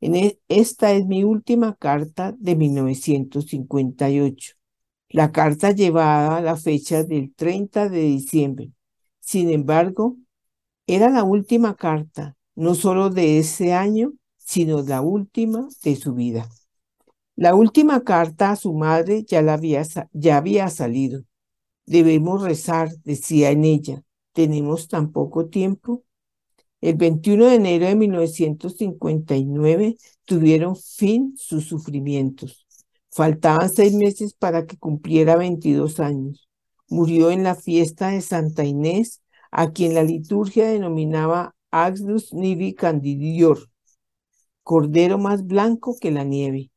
E, 0.00 0.38
esta 0.48 0.92
es 0.92 1.06
mi 1.06 1.24
última 1.24 1.76
carta 1.76 2.34
de 2.38 2.56
1958. 2.56 4.55
La 5.08 5.32
carta 5.32 5.70
llevaba 5.70 6.40
la 6.40 6.56
fecha 6.56 7.04
del 7.04 7.34
30 7.34 7.88
de 7.88 8.00
diciembre. 8.00 8.72
Sin 9.20 9.50
embargo, 9.50 10.16
era 10.86 11.10
la 11.10 11.24
última 11.24 11.76
carta, 11.76 12.36
no 12.54 12.74
solo 12.74 13.10
de 13.10 13.38
ese 13.38 13.72
año, 13.72 14.12
sino 14.36 14.82
la 14.82 15.00
última 15.02 15.68
de 15.82 15.96
su 15.96 16.14
vida. 16.14 16.48
La 17.36 17.54
última 17.54 18.02
carta 18.04 18.52
a 18.52 18.56
su 18.56 18.74
madre 18.74 19.24
ya, 19.24 19.40
había, 19.52 19.82
ya 20.12 20.36
había 20.38 20.70
salido. 20.70 21.22
Debemos 21.86 22.42
rezar, 22.42 22.90
decía 23.04 23.50
en 23.50 23.64
ella. 23.64 24.02
¿Tenemos 24.32 24.88
tan 24.88 25.12
poco 25.12 25.48
tiempo? 25.48 26.04
El 26.80 26.96
21 26.96 27.46
de 27.46 27.54
enero 27.56 27.86
de 27.86 27.96
1959 27.96 29.96
tuvieron 30.24 30.76
fin 30.76 31.34
sus 31.36 31.66
sufrimientos. 31.66 32.65
Faltaban 33.10 33.70
seis 33.70 33.94
meses 33.94 34.34
para 34.34 34.66
que 34.66 34.76
cumpliera 34.76 35.36
22 35.36 36.00
años. 36.00 36.48
Murió 36.88 37.30
en 37.30 37.42
la 37.42 37.54
fiesta 37.54 38.08
de 38.08 38.20
Santa 38.20 38.64
Inés, 38.64 39.22
a 39.50 39.72
quien 39.72 39.94
la 39.94 40.02
liturgia 40.02 40.68
denominaba 40.68 41.54
Agnus 41.70 42.32
Nivi 42.32 42.74
Candidior, 42.74 43.70
cordero 44.62 45.18
más 45.18 45.46
blanco 45.46 45.96
que 46.00 46.10
la 46.10 46.24
nieve. 46.24 46.70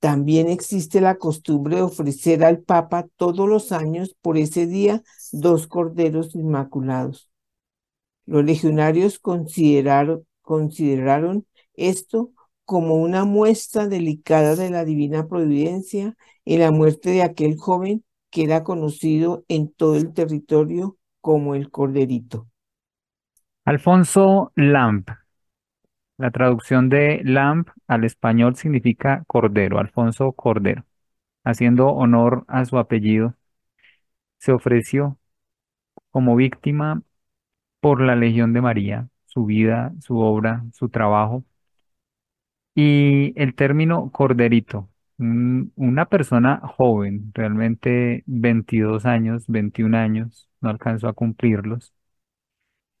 También 0.00 0.48
existe 0.48 1.00
la 1.00 1.16
costumbre 1.16 1.76
de 1.76 1.82
ofrecer 1.82 2.44
al 2.44 2.60
Papa 2.60 3.06
todos 3.16 3.48
los 3.48 3.70
años 3.70 4.16
por 4.20 4.36
ese 4.36 4.66
día 4.66 5.02
dos 5.30 5.68
corderos 5.68 6.34
inmaculados. 6.34 7.30
Los 8.26 8.44
legionarios 8.44 9.20
consideraron, 9.20 10.26
consideraron 10.40 11.46
esto 11.74 12.32
como 12.72 12.94
una 12.94 13.26
muestra 13.26 13.86
delicada 13.86 14.56
de 14.56 14.70
la 14.70 14.86
divina 14.86 15.28
providencia 15.28 16.16
en 16.46 16.60
la 16.60 16.70
muerte 16.70 17.10
de 17.10 17.22
aquel 17.22 17.58
joven 17.58 18.02
que 18.30 18.44
era 18.44 18.64
conocido 18.64 19.44
en 19.48 19.70
todo 19.70 19.96
el 19.96 20.14
territorio 20.14 20.96
como 21.20 21.54
el 21.54 21.70
Corderito. 21.70 22.48
Alfonso 23.66 24.52
Lamp 24.56 25.10
la 26.16 26.30
traducción 26.30 26.88
de 26.88 27.20
Lamb 27.24 27.66
al 27.88 28.04
español 28.04 28.56
significa 28.56 29.22
cordero, 29.26 29.78
Alfonso 29.78 30.32
Cordero. 30.32 30.86
Haciendo 31.44 31.88
honor 31.88 32.44
a 32.48 32.64
su 32.64 32.78
apellido, 32.78 33.34
se 34.38 34.52
ofreció 34.52 35.18
como 36.10 36.36
víctima 36.36 37.02
por 37.80 38.00
la 38.00 38.16
Legión 38.16 38.52
de 38.52 38.60
María, 38.62 39.08
su 39.26 39.46
vida, 39.46 39.92
su 40.00 40.18
obra, 40.18 40.64
su 40.72 40.88
trabajo. 40.88 41.44
Y 42.74 43.32
el 43.40 43.54
término 43.54 44.10
corderito, 44.12 44.88
una 45.18 46.06
persona 46.06 46.60
joven, 46.64 47.30
realmente 47.34 48.24
22 48.26 49.06
años, 49.06 49.44
21 49.48 49.94
años, 49.94 50.48
no 50.60 50.70
alcanzó 50.70 51.08
a 51.08 51.12
cumplirlos, 51.14 51.92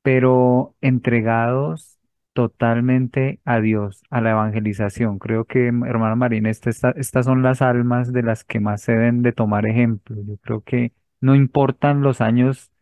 pero 0.02 0.74
entregados 0.80 1.98
totalmente 2.32 3.40
a 3.44 3.60
Dios, 3.60 4.02
a 4.10 4.20
la 4.20 4.30
evangelización. 4.32 5.18
Creo 5.18 5.44
que, 5.44 5.66
hermana 5.68 6.16
Marina, 6.16 6.50
estas 6.50 7.24
son 7.24 7.42
las 7.42 7.62
almas 7.62 8.12
de 8.12 8.22
las 8.22 8.44
que 8.44 8.60
más 8.60 8.82
se 8.82 8.92
deben 8.92 9.22
de 9.22 9.32
tomar 9.32 9.66
ejemplo. 9.66 10.16
Yo 10.26 10.36
creo 10.38 10.60
que 10.62 10.92
no 11.20 11.34
importan 11.34 12.02
los 12.02 12.20
años, 12.20 12.72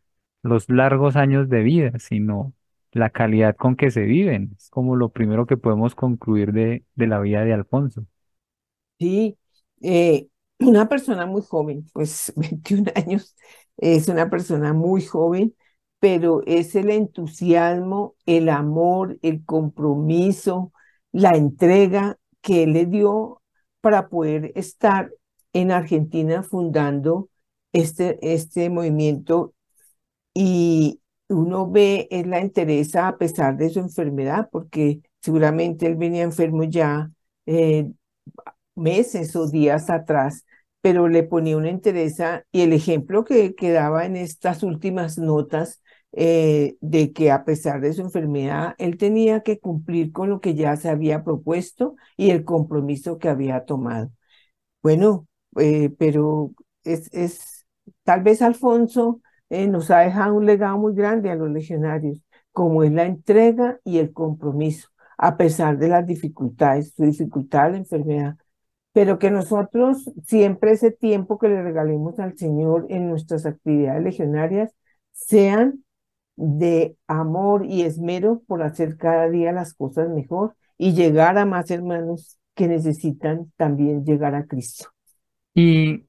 los 0.43 0.69
largos 0.71 1.17
años 1.17 1.49
de 1.49 1.63
vida, 1.63 1.99
sino 1.99 2.55
la 2.93 3.11
calidad 3.11 3.57
con 3.57 3.77
que 3.77 3.91
se 3.91 4.03
viven. 4.03 4.55
Es 4.59 4.71
como 4.71 4.97
lo 4.97 5.11
primero 5.11 5.47
que 5.47 5.57
podemos 5.57 5.95
concluir 5.95 6.53
de, 6.53 6.85
de 6.95 7.07
la 7.07 7.21
vida 7.21 7.45
de 7.45 7.53
Alfonso. 7.55 8.07
Sí, 8.99 9.39
eh, 9.83 10.29
una 10.59 10.89
persona 10.89 11.27
muy 11.27 11.43
joven, 11.43 11.87
pues 11.93 12.33
21 12.37 12.91
años, 12.95 13.35
es 13.77 14.09
una 14.09 14.29
persona 14.31 14.73
muy 14.73 15.03
joven, 15.05 15.55
pero 15.99 16.43
es 16.47 16.75
el 16.75 16.91
entusiasmo, 16.91 18.17
el 18.27 18.49
amor, 18.49 19.19
el 19.23 19.45
compromiso, 19.45 20.73
la 21.13 21.31
entrega 21.33 22.19
que 22.41 22.63
él 22.65 22.73
le 22.73 22.87
dio 22.87 23.43
para 23.81 24.09
poder 24.09 24.53
estar 24.55 25.13
en 25.53 25.71
Argentina 25.73 26.43
fundando 26.43 27.29
este, 27.73 28.19
este 28.23 28.71
movimiento 28.71 29.55
y 30.35 31.00
uno 31.31 31.71
ve, 31.71 32.09
es 32.11 32.27
la 32.27 32.41
interesa 32.41 33.09
a 33.09 33.19
pesar 33.19 33.57
de 33.57 33.71
su 33.71 33.81
enfermedad, 33.81 34.49
porque 34.53 35.01
seguramente 35.21 35.87
él 35.87 35.97
venía 35.97 36.23
enfermo 36.25 36.65
ya 36.65 37.11
eh, 37.47 37.91
meses 38.75 39.37
o 39.37 39.49
días 39.49 39.91
atrás, 39.91 40.45
pero 40.81 41.09
le 41.09 41.23
ponía 41.23 41.57
una 41.57 41.71
interesa 41.71 42.45
y 42.53 42.63
el 42.63 42.73
ejemplo 42.73 43.25
que, 43.25 43.55
que 43.55 43.71
daba 43.73 44.07
en 44.07 44.17
estas 44.17 44.63
últimas 44.63 45.19
notas 45.19 45.83
eh, 46.13 46.77
de 46.81 47.13
que 47.13 47.31
a 47.31 47.45
pesar 47.45 47.81
de 47.81 47.93
su 47.93 48.03
enfermedad, 48.03 48.75
él 48.79 48.97
tenía 48.99 49.43
que 49.43 49.61
cumplir 49.61 50.13
con 50.13 50.31
lo 50.31 50.41
que 50.41 50.55
ya 50.55 50.77
se 50.77 50.89
había 50.89 51.23
propuesto 51.25 51.97
y 52.17 52.31
el 52.31 52.45
compromiso 52.45 53.19
que 53.19 53.29
había 53.29 53.65
tomado. 53.65 54.11
Bueno, 54.83 55.27
eh, 55.59 55.91
pero 55.99 56.55
es, 56.85 57.13
es, 57.13 57.67
tal 58.05 58.23
vez 58.23 58.43
Alfonso 58.43 59.21
eh, 59.51 59.69
nos 59.69 59.91
ha 59.91 60.01
dejado 60.01 60.35
un 60.35 60.47
legado 60.47 60.79
muy 60.79 60.95
grande 60.95 61.31
a 61.31 61.37
los 61.37 61.51
legionarios, 61.51 62.21
como 62.53 62.83
es 62.85 62.93
la 62.93 63.05
entrega 63.05 63.81
y 63.85 63.99
el 63.99 64.13
compromiso, 64.13 64.89
a 65.19 65.37
pesar 65.37 65.79
de 65.79 65.89
las 65.89 66.07
dificultades, 66.07 66.95
su 66.97 67.05
dificultad, 67.05 67.73
la 67.73 67.79
enfermedad, 67.79 68.37
pero 68.93 69.19
que 69.19 69.31
nosotros 69.31 70.11
siempre 70.25 70.73
ese 70.73 70.91
tiempo 70.91 71.39
que 71.39 71.49
le 71.49 71.63
regalemos 71.63 72.19
al 72.19 72.37
Señor 72.37 72.87
en 72.89 73.09
nuestras 73.09 73.47
actividades 73.47 74.03
legionarias 74.03 74.73
sean 75.13 75.85
de 76.37 76.97
amor 77.07 77.67
y 77.67 77.83
esmero 77.83 78.43
por 78.47 78.63
hacer 78.63 78.97
cada 78.97 79.29
día 79.29 79.53
las 79.53 79.75
cosas 79.75 80.09
mejor 80.09 80.57
y 80.79 80.95
llegar 80.95 81.39
a 81.39 81.45
más 81.45 81.71
hermanos 81.71 82.39
que 82.55 82.67
necesitan 82.67 83.53
también 83.57 84.05
llegar 84.05 84.35
a 84.35 84.47
Cristo. 84.47 84.87
Y 85.55 86.07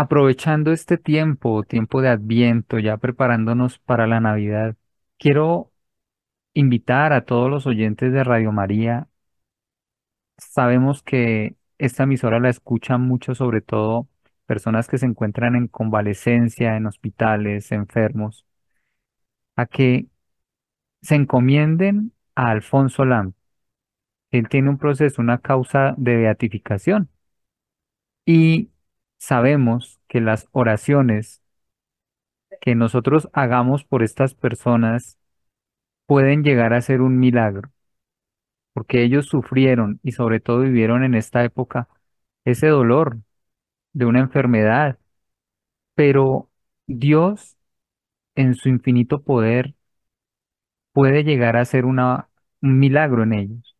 aprovechando 0.00 0.72
este 0.72 0.96
tiempo, 0.98 1.62
tiempo 1.64 2.00
de 2.02 2.08
Adviento, 2.08 2.78
ya 2.78 2.96
preparándonos 2.96 3.78
para 3.80 4.06
la 4.06 4.20
Navidad, 4.20 4.76
quiero 5.18 5.72
invitar 6.54 7.12
a 7.12 7.24
todos 7.26 7.50
los 7.50 7.66
oyentes 7.66 8.12
de 8.12 8.24
Radio 8.24 8.52
María. 8.52 9.08
Sabemos 10.38 11.02
que 11.02 11.56
esta 11.78 12.04
emisora 12.04 12.40
la 12.40 12.48
escuchan 12.50 13.02
mucho, 13.02 13.34
sobre 13.34 13.60
todo 13.60 14.08
personas 14.46 14.88
que 14.88 14.98
se 14.98 15.06
encuentran 15.06 15.54
en 15.54 15.68
convalecencia, 15.68 16.76
en 16.76 16.86
hospitales, 16.86 17.70
enfermos, 17.72 18.46
a 19.56 19.66
que 19.66 20.06
se 21.02 21.14
encomienden 21.16 22.12
a 22.34 22.50
Alfonso 22.50 23.04
Lam. 23.04 23.34
Él 24.32 24.48
tiene 24.48 24.70
un 24.70 24.78
proceso, 24.78 25.22
una 25.22 25.38
causa 25.38 25.94
de 25.98 26.16
beatificación. 26.16 27.10
Y 28.24 28.70
sabemos 29.20 30.00
que 30.08 30.20
las 30.20 30.48
oraciones 30.52 31.42
que 32.60 32.74
nosotros 32.74 33.28
hagamos 33.32 33.84
por 33.84 34.02
estas 34.02 34.34
personas 34.34 35.18
pueden 36.06 36.44
llegar 36.44 36.74
a 36.74 36.82
ser 36.82 37.02
un 37.02 37.18
milagro, 37.20 37.70
porque 38.72 39.02
ellos 39.02 39.26
sufrieron 39.26 40.00
y 40.02 40.12
sobre 40.12 40.40
todo 40.40 40.60
vivieron 40.60 41.04
en 41.04 41.14
esta 41.14 41.44
época 41.44 41.88
ese 42.44 42.68
dolor 42.68 43.18
de 43.94 44.06
una 44.06 44.20
enfermedad, 44.20 44.98
pero 45.94 46.50
Dios 46.86 47.56
en 48.36 48.54
su 48.54 48.68
infinito 48.70 49.22
poder 49.24 49.74
puede 50.92 51.24
llegar 51.24 51.56
a 51.56 51.64
ser 51.64 51.84
una, 51.84 52.28
un 52.62 52.78
milagro 52.78 53.22
en 53.24 53.32
ellos. 53.32 53.76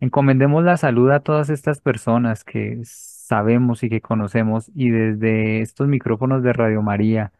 Encomendemos 0.00 0.62
la 0.64 0.76
salud 0.76 1.10
a 1.10 1.20
todas 1.20 1.50
estas 1.50 1.80
personas 1.80 2.44
que 2.44 2.80
sabemos 2.84 3.82
y 3.82 3.88
que 3.90 4.00
conocemos 4.00 4.70
y 4.74 4.90
desde 4.90 5.60
estos 5.60 5.88
micrófonos 5.88 6.42
de 6.42 6.52
Radio 6.52 6.82
María, 6.82 7.32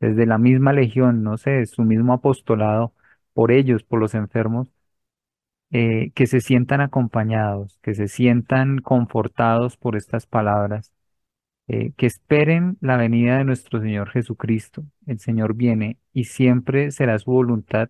desde 0.00 0.26
la 0.26 0.38
misma 0.38 0.72
legión, 0.74 1.22
no 1.22 1.38
sé, 1.38 1.64
su 1.66 1.82
mismo 1.82 2.12
apostolado, 2.14 2.94
por 3.34 3.50
ellos, 3.52 3.82
por 3.84 4.00
los 4.00 4.14
enfermos, 4.14 4.68
eh, 5.70 6.10
que 6.14 6.26
se 6.26 6.40
sientan 6.40 6.80
acompañados, 6.82 7.78
que 7.82 7.94
se 7.94 8.08
sientan 8.08 8.78
confortados 8.78 9.76
por 9.76 9.96
estas 9.96 10.26
palabras, 10.26 10.92
eh, 11.68 11.92
que 11.96 12.06
esperen 12.06 12.78
la 12.80 12.96
venida 12.98 13.38
de 13.38 13.44
nuestro 13.44 13.80
Señor 13.80 14.10
Jesucristo. 14.10 14.84
El 15.06 15.20
Señor 15.20 15.54
viene 15.54 15.98
y 16.12 16.24
siempre 16.24 16.90
será 16.92 17.18
su 17.18 17.32
voluntad 17.32 17.88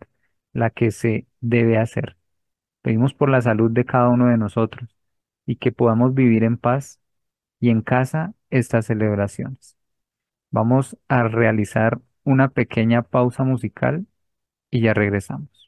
la 0.53 0.71
que 0.71 0.91
se 0.93 1.27
debe 1.41 1.79
hacer. 1.79 2.17
Pedimos 2.83 3.14
por 3.14 3.31
la 3.31 3.40
salud 3.42 3.71
de 3.71 3.85
cada 3.85 4.09
uno 4.11 4.27
de 4.29 4.38
nosotros 4.38 4.97
y 5.47 5.57
que 5.57 5.73
podamos 5.73 6.14
vivir 6.14 6.45
en 6.45 6.57
paz 6.59 7.01
y 7.61 7.71
en 7.71 7.83
casa 7.83 8.35
estas 8.51 8.87
celebraciones. 8.87 9.77
Vamos 10.51 10.97
a 11.09 11.25
realizar 11.25 12.01
una 12.25 12.49
pequeña 12.51 13.03
pausa 13.03 13.45
musical 13.45 14.07
y 14.71 14.83
ya 14.83 14.95
regresamos. 14.95 15.62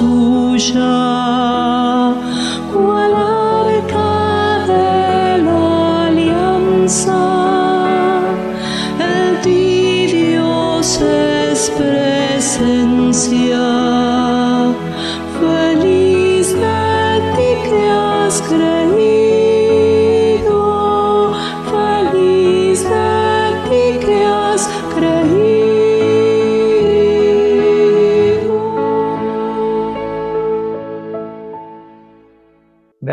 suyas. 0.00 1.39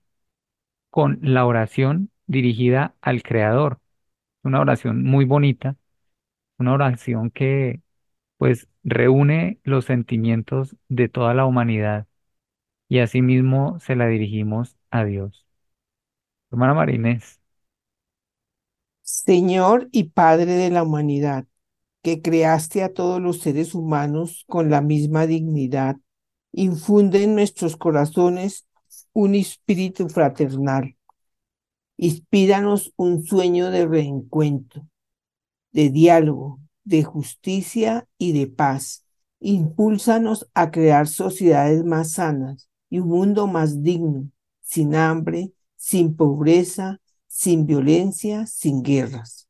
con 0.88 1.18
la 1.20 1.44
oración 1.44 2.10
dirigida 2.26 2.94
al 3.02 3.22
Creador. 3.22 3.80
Una 4.42 4.60
oración 4.60 5.02
muy 5.04 5.26
bonita, 5.26 5.76
una 6.58 6.72
oración 6.72 7.30
que 7.30 7.82
pues 8.38 8.68
reúne 8.84 9.60
los 9.64 9.84
sentimientos 9.84 10.76
de 10.88 11.10
toda 11.10 11.34
la 11.34 11.44
humanidad 11.44 12.06
y 12.88 13.00
asimismo 13.00 13.78
se 13.80 13.96
la 13.96 14.06
dirigimos 14.08 14.78
a 14.90 15.04
Dios. 15.04 15.46
Hermana 16.50 16.72
Marinés, 16.72 17.38
Señor 19.02 19.88
y 19.92 20.04
Padre 20.04 20.52
de 20.52 20.70
la 20.70 20.82
humanidad, 20.82 21.46
que 22.06 22.22
creaste 22.22 22.84
a 22.84 22.94
todos 22.94 23.20
los 23.20 23.40
seres 23.40 23.74
humanos 23.74 24.44
con 24.46 24.70
la 24.70 24.80
misma 24.80 25.26
dignidad, 25.26 25.96
infunde 26.52 27.24
en 27.24 27.34
nuestros 27.34 27.76
corazones 27.76 28.64
un 29.12 29.34
espíritu 29.34 30.08
fraternal. 30.08 30.96
Inspíranos 31.96 32.92
un 32.94 33.26
sueño 33.26 33.72
de 33.72 33.88
reencuentro, 33.88 34.86
de 35.72 35.90
diálogo, 35.90 36.60
de 36.84 37.02
justicia 37.02 38.06
y 38.18 38.38
de 38.38 38.46
paz. 38.46 39.04
Impúlsanos 39.40 40.48
a 40.54 40.70
crear 40.70 41.08
sociedades 41.08 41.84
más 41.84 42.12
sanas 42.12 42.68
y 42.88 43.00
un 43.00 43.08
mundo 43.08 43.48
más 43.48 43.82
digno, 43.82 44.30
sin 44.60 44.94
hambre, 44.94 45.50
sin 45.74 46.14
pobreza, 46.14 47.00
sin 47.26 47.66
violencia, 47.66 48.46
sin 48.46 48.84
guerras. 48.84 49.45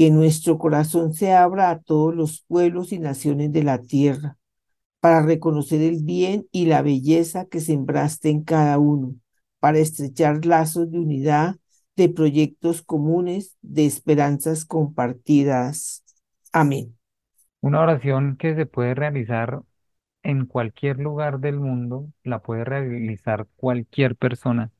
Que 0.00 0.10
nuestro 0.10 0.56
corazón 0.56 1.12
se 1.12 1.34
abra 1.34 1.68
a 1.68 1.78
todos 1.78 2.14
los 2.14 2.40
pueblos 2.48 2.90
y 2.90 2.98
naciones 2.98 3.52
de 3.52 3.62
la 3.62 3.82
tierra 3.82 4.38
para 4.98 5.20
reconocer 5.20 5.82
el 5.82 6.02
bien 6.02 6.46
y 6.50 6.64
la 6.64 6.80
belleza 6.80 7.44
que 7.44 7.60
sembraste 7.60 8.30
en 8.30 8.42
cada 8.42 8.78
uno, 8.78 9.14
para 9.58 9.76
estrechar 9.76 10.46
lazos 10.46 10.90
de 10.90 11.00
unidad, 11.00 11.56
de 11.96 12.08
proyectos 12.08 12.80
comunes, 12.80 13.58
de 13.60 13.84
esperanzas 13.84 14.64
compartidas. 14.64 16.02
Amén. 16.50 16.96
Una 17.60 17.82
oración 17.82 18.38
que 18.38 18.54
se 18.54 18.64
puede 18.64 18.94
realizar 18.94 19.60
en 20.22 20.46
cualquier 20.46 20.98
lugar 20.98 21.40
del 21.40 21.60
mundo, 21.60 22.08
la 22.24 22.38
puede 22.38 22.64
realizar 22.64 23.48
cualquier 23.54 24.16
persona 24.16 24.70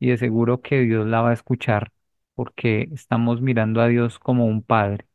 y 0.00 0.08
de 0.08 0.16
seguro 0.16 0.62
que 0.62 0.80
Dios 0.80 1.06
la 1.06 1.20
va 1.20 1.30
a 1.30 1.34
escuchar 1.34 1.92
porque 2.34 2.88
estamos 2.92 3.40
mirando 3.40 3.80
a 3.80 3.88
Dios 3.88 4.18
como 4.18 4.46
un 4.46 4.62
Padre, 4.62 5.06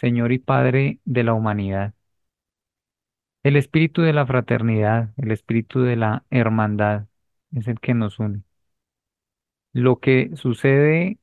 Señor 0.00 0.32
y 0.32 0.38
Padre 0.40 1.00
de 1.04 1.24
la 1.24 1.34
humanidad. 1.34 1.94
El 3.42 3.56
espíritu 3.56 4.00
de 4.00 4.14
la 4.14 4.24
fraternidad, 4.26 5.12
el 5.18 5.30
espíritu 5.30 5.82
de 5.82 5.94
la 5.96 6.24
hermandad 6.30 7.06
es 7.52 7.68
el 7.68 7.78
que 7.78 7.92
nos 7.92 8.18
une. 8.18 8.44
Lo 9.72 9.98
que 10.00 10.30
sucede 10.36 11.18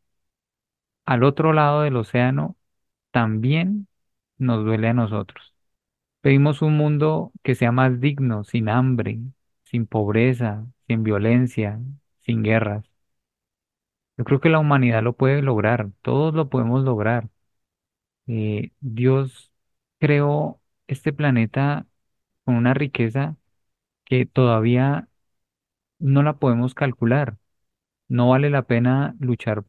al 1.06 1.24
otro 1.24 1.54
lado 1.54 1.82
del 1.82 1.96
océano 1.98 2.56
también 3.12 3.88
nos 4.38 4.66
duele 4.66 4.90
a 4.90 4.94
nosotros. 4.94 5.56
Pedimos 6.22 6.62
un 6.64 6.78
mundo 6.78 7.34
que 7.44 7.56
sea 7.56 7.74
más 7.74 8.02
digno, 8.02 8.46
sin 8.46 8.70
hambre, 8.70 9.20
sin 9.66 9.88
pobreza, 9.88 10.68
sin 10.88 11.04
violencia, 11.04 11.82
sin 12.22 12.44
guerras. 12.44 12.87
Yo 14.18 14.24
creo 14.24 14.40
que 14.40 14.50
la 14.50 14.60
humanidad 14.60 15.04
lo 15.04 15.14
puede 15.16 15.42
lograr, 15.42 15.92
todos 16.02 16.34
lo 16.34 16.50
podemos 16.50 16.84
lograr. 16.84 17.30
Eh, 18.28 18.72
Dios 18.82 19.52
creó 20.00 20.62
este 20.88 21.14
planeta 21.14 21.88
con 22.46 22.56
una 22.56 22.74
riqueza 22.74 23.38
que 24.06 24.26
todavía 24.26 25.10
no 26.00 26.24
la 26.24 26.40
podemos 26.40 26.76
calcular. 26.76 27.38
No 28.10 28.30
vale 28.32 28.50
la 28.52 28.64
pena 28.64 29.16
luchar 29.20 29.66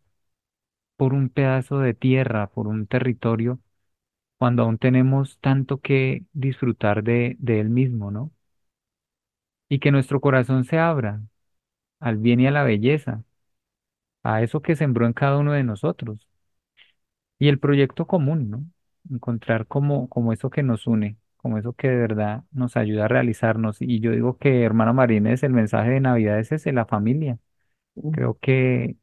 por 0.96 1.14
un 1.14 1.28
pedazo 1.30 1.78
de 1.80 1.94
tierra, 1.94 2.48
por 2.50 2.66
un 2.68 2.86
territorio, 2.86 3.58
cuando 4.38 4.62
aún 4.64 4.78
tenemos 4.78 5.38
tanto 5.40 5.80
que 5.80 6.24
disfrutar 6.34 7.02
de, 7.04 7.36
de 7.40 7.60
él 7.60 7.70
mismo, 7.70 8.10
¿no? 8.12 8.32
Y 9.68 9.78
que 9.80 9.90
nuestro 9.92 10.20
corazón 10.20 10.64
se 10.64 10.78
abra 10.78 11.22
al 12.00 12.18
bien 12.18 12.40
y 12.40 12.46
a 12.48 12.52
la 12.52 12.64
belleza, 12.64 13.24
a 14.34 14.42
eso 14.42 14.62
que 14.62 14.76
sembró 14.76 15.06
en 15.06 15.12
cada 15.14 15.38
uno 15.38 15.52
de 15.52 15.64
nosotros. 15.64 16.28
Y 17.38 17.48
el 17.48 17.58
proyecto 17.58 18.06
común, 18.06 18.50
¿no? 18.50 18.64
Encontrar 19.10 19.66
como, 19.66 20.08
como 20.08 20.32
eso 20.32 20.50
que 20.50 20.62
nos 20.62 20.86
une, 20.86 21.16
como 21.36 21.58
eso 21.58 21.72
que 21.72 21.88
de 21.88 21.96
verdad 21.96 22.44
nos 22.52 22.76
ayuda 22.76 23.04
a 23.06 23.08
realizarnos. 23.08 23.80
Y 23.80 24.00
yo 24.00 24.10
digo 24.12 24.38
que, 24.38 24.62
hermana 24.64 24.92
Marínez, 24.92 25.42
el 25.42 25.52
mensaje 25.52 25.90
de 25.90 26.00
Navidad 26.00 26.38
es 26.40 26.52
ese, 26.52 26.72
la 26.72 26.86
familia. 26.86 27.38
Creo 28.12 28.38
que 28.40 28.96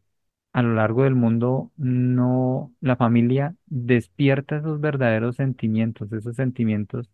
a 0.54 0.64
lo 0.64 0.76
largo 0.76 1.04
del 1.06 1.16
mundo 1.16 1.72
no, 1.78 2.74
la 2.82 2.98
familia 2.98 3.56
despierta 3.68 4.58
esos 4.58 4.82
verdaderos 4.82 5.36
sentimientos, 5.38 6.12
esos 6.14 6.36
sentimientos 6.38 7.10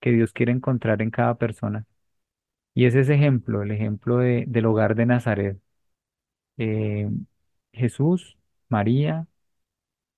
que 0.00 0.12
Dios 0.12 0.32
quiere 0.34 0.52
encontrar 0.52 1.02
en 1.02 1.10
cada 1.10 1.36
persona. 1.38 1.86
Y 2.74 2.86
es 2.86 2.94
ese 2.96 3.14
ejemplo, 3.14 3.62
el 3.62 3.72
ejemplo 3.72 4.18
de- 4.18 4.44
del 4.48 4.66
hogar 4.66 4.94
de 4.96 5.06
Nazaret. 5.06 5.58
Eh, 6.58 7.08
Jesús, 7.72 8.38
María 8.68 9.26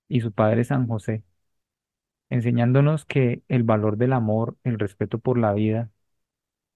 y 0.08 0.20
su 0.22 0.32
padre 0.32 0.64
San 0.64 0.86
José, 0.88 1.24
enseñándonos 2.30 3.04
que 3.06 3.42
el 3.48 3.62
valor 3.64 3.96
del 3.96 4.12
amor, 4.12 4.56
el 4.64 4.78
respeto 4.78 5.18
por 5.18 5.38
la 5.38 5.52
vida, 5.54 5.90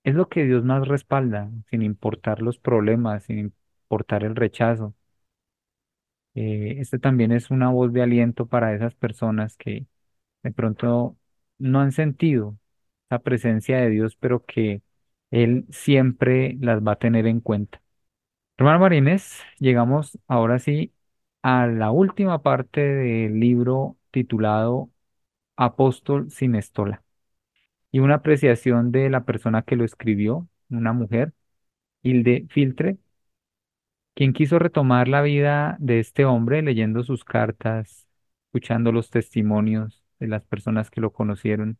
es 0.04 0.14
lo 0.16 0.28
que 0.28 0.44
Dios 0.46 0.64
más 0.64 0.88
respalda, 0.88 1.50
sin 1.70 1.82
importar 1.82 2.42
los 2.42 2.58
problemas, 2.58 3.24
sin 3.24 3.38
importar 3.40 4.24
el 4.24 4.36
rechazo. 4.36 4.94
Eh, 6.34 6.76
este 6.80 6.98
también 6.98 7.32
es 7.32 7.50
una 7.50 7.70
voz 7.70 7.92
de 7.92 8.02
aliento 8.02 8.46
para 8.46 8.74
esas 8.74 8.94
personas 8.94 9.56
que 9.56 9.86
de 10.42 10.52
pronto 10.52 11.16
no 11.58 11.80
han 11.80 11.92
sentido 11.92 12.58
la 13.10 13.20
presencia 13.20 13.78
de 13.78 13.90
Dios, 13.90 14.16
pero 14.16 14.44
que 14.46 14.82
Él 15.32 15.66
siempre 15.70 16.56
las 16.60 16.82
va 16.82 16.92
a 16.92 16.96
tener 16.98 17.26
en 17.26 17.40
cuenta. 17.40 17.82
Hermano 18.58 18.80
Marínez, 18.80 19.40
llegamos 19.58 20.18
ahora 20.26 20.58
sí 20.58 20.92
a 21.42 21.66
la 21.66 21.90
última 21.92 22.42
parte 22.42 22.80
del 22.80 23.38
libro 23.40 23.96
titulado 24.10 24.90
Apóstol 25.56 26.30
sin 26.30 26.54
estola 26.56 27.04
y 27.92 28.00
una 28.00 28.16
apreciación 28.16 28.92
de 28.92 29.10
la 29.10 29.24
persona 29.24 29.62
que 29.62 29.76
lo 29.76 29.84
escribió, 29.84 30.48
una 30.70 30.92
mujer, 30.92 31.34
Hilde 32.02 32.46
Filtre, 32.50 32.98
quien 34.14 34.32
quiso 34.32 34.58
retomar 34.58 35.08
la 35.08 35.22
vida 35.22 35.76
de 35.80 36.00
este 36.00 36.24
hombre 36.24 36.62
leyendo 36.62 37.02
sus 37.04 37.24
cartas, 37.24 38.08
escuchando 38.46 38.92
los 38.92 39.10
testimonios 39.10 40.04
de 40.18 40.28
las 40.28 40.44
personas 40.44 40.90
que 40.90 41.00
lo 41.00 41.12
conocieron. 41.12 41.78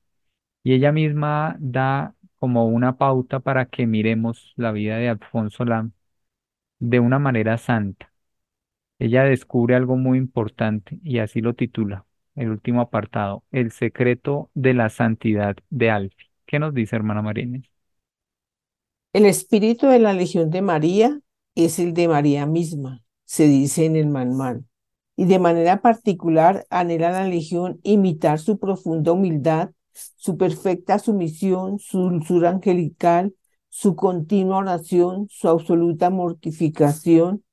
Y 0.64 0.74
ella 0.74 0.92
misma 0.92 1.56
da 1.60 2.14
como 2.36 2.66
una 2.68 2.98
pauta 2.98 3.40
para 3.40 3.66
que 3.66 3.86
miremos 3.86 4.54
la 4.56 4.72
vida 4.72 4.98
de 4.98 5.08
Alfonso 5.10 5.64
Lam 5.64 5.92
de 6.78 7.00
una 7.00 7.18
manera 7.18 7.58
santa. 7.58 8.12
Ella 8.98 9.24
descubre 9.24 9.74
algo 9.76 9.96
muy 9.96 10.18
importante 10.18 11.00
y 11.04 11.18
así 11.20 11.40
lo 11.40 11.54
titula, 11.54 12.06
el 12.36 12.50
último 12.50 12.80
apartado, 12.82 13.44
El 13.52 13.72
secreto 13.72 14.50
de 14.54 14.74
la 14.74 14.88
santidad 14.90 15.56
de 15.70 15.90
Alfi. 15.90 16.26
¿Qué 16.46 16.58
nos 16.60 16.74
dice, 16.74 16.96
hermana 16.96 17.22
Marínez? 17.22 17.64
El 19.12 19.26
espíritu 19.26 19.86
de 19.86 19.98
la 19.98 20.12
Legión 20.12 20.50
de 20.50 20.62
María 20.62 21.20
es 21.54 21.78
el 21.78 21.94
de 21.94 22.08
María 22.08 22.46
misma, 22.46 23.02
se 23.24 23.46
dice 23.48 23.84
en 23.86 23.96
el 23.96 24.06
manual. 24.08 24.64
Y 25.16 25.24
de 25.26 25.38
manera 25.38 25.80
particular 25.82 26.66
anhela 26.70 27.10
la 27.10 27.26
Legión 27.26 27.80
imitar 27.82 28.38
su 28.38 28.58
profunda 28.58 29.12
humildad, 29.12 29.70
su 29.92 30.36
perfecta 30.36 30.98
sumisión, 30.98 31.78
su 31.80 31.98
dulzura 32.00 32.50
angelical, 32.50 33.34
su 33.78 33.94
continua 33.94 34.56
oración, 34.56 35.28
su 35.30 35.48
absoluta 35.48 36.10
mortificación, 36.10 37.44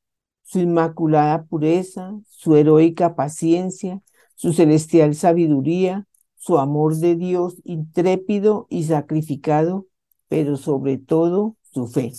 su 0.41 0.57
inmaculada 0.57 1.43
pureza, 1.43 2.19
su 2.27 2.55
heroica 2.55 3.15
paciencia, 3.15 4.01
su 4.33 4.51
celestial 4.51 5.13
sabiduría, 5.13 6.07
su 6.35 6.57
amor 6.57 6.95
de 6.95 7.15
Dios 7.15 7.57
intrépido 7.63 8.65
y 8.71 8.85
sacrificado, 8.85 9.85
pero 10.27 10.57
sobre 10.57 10.97
todo 10.97 11.57
su 11.61 11.85
fe. 11.85 12.11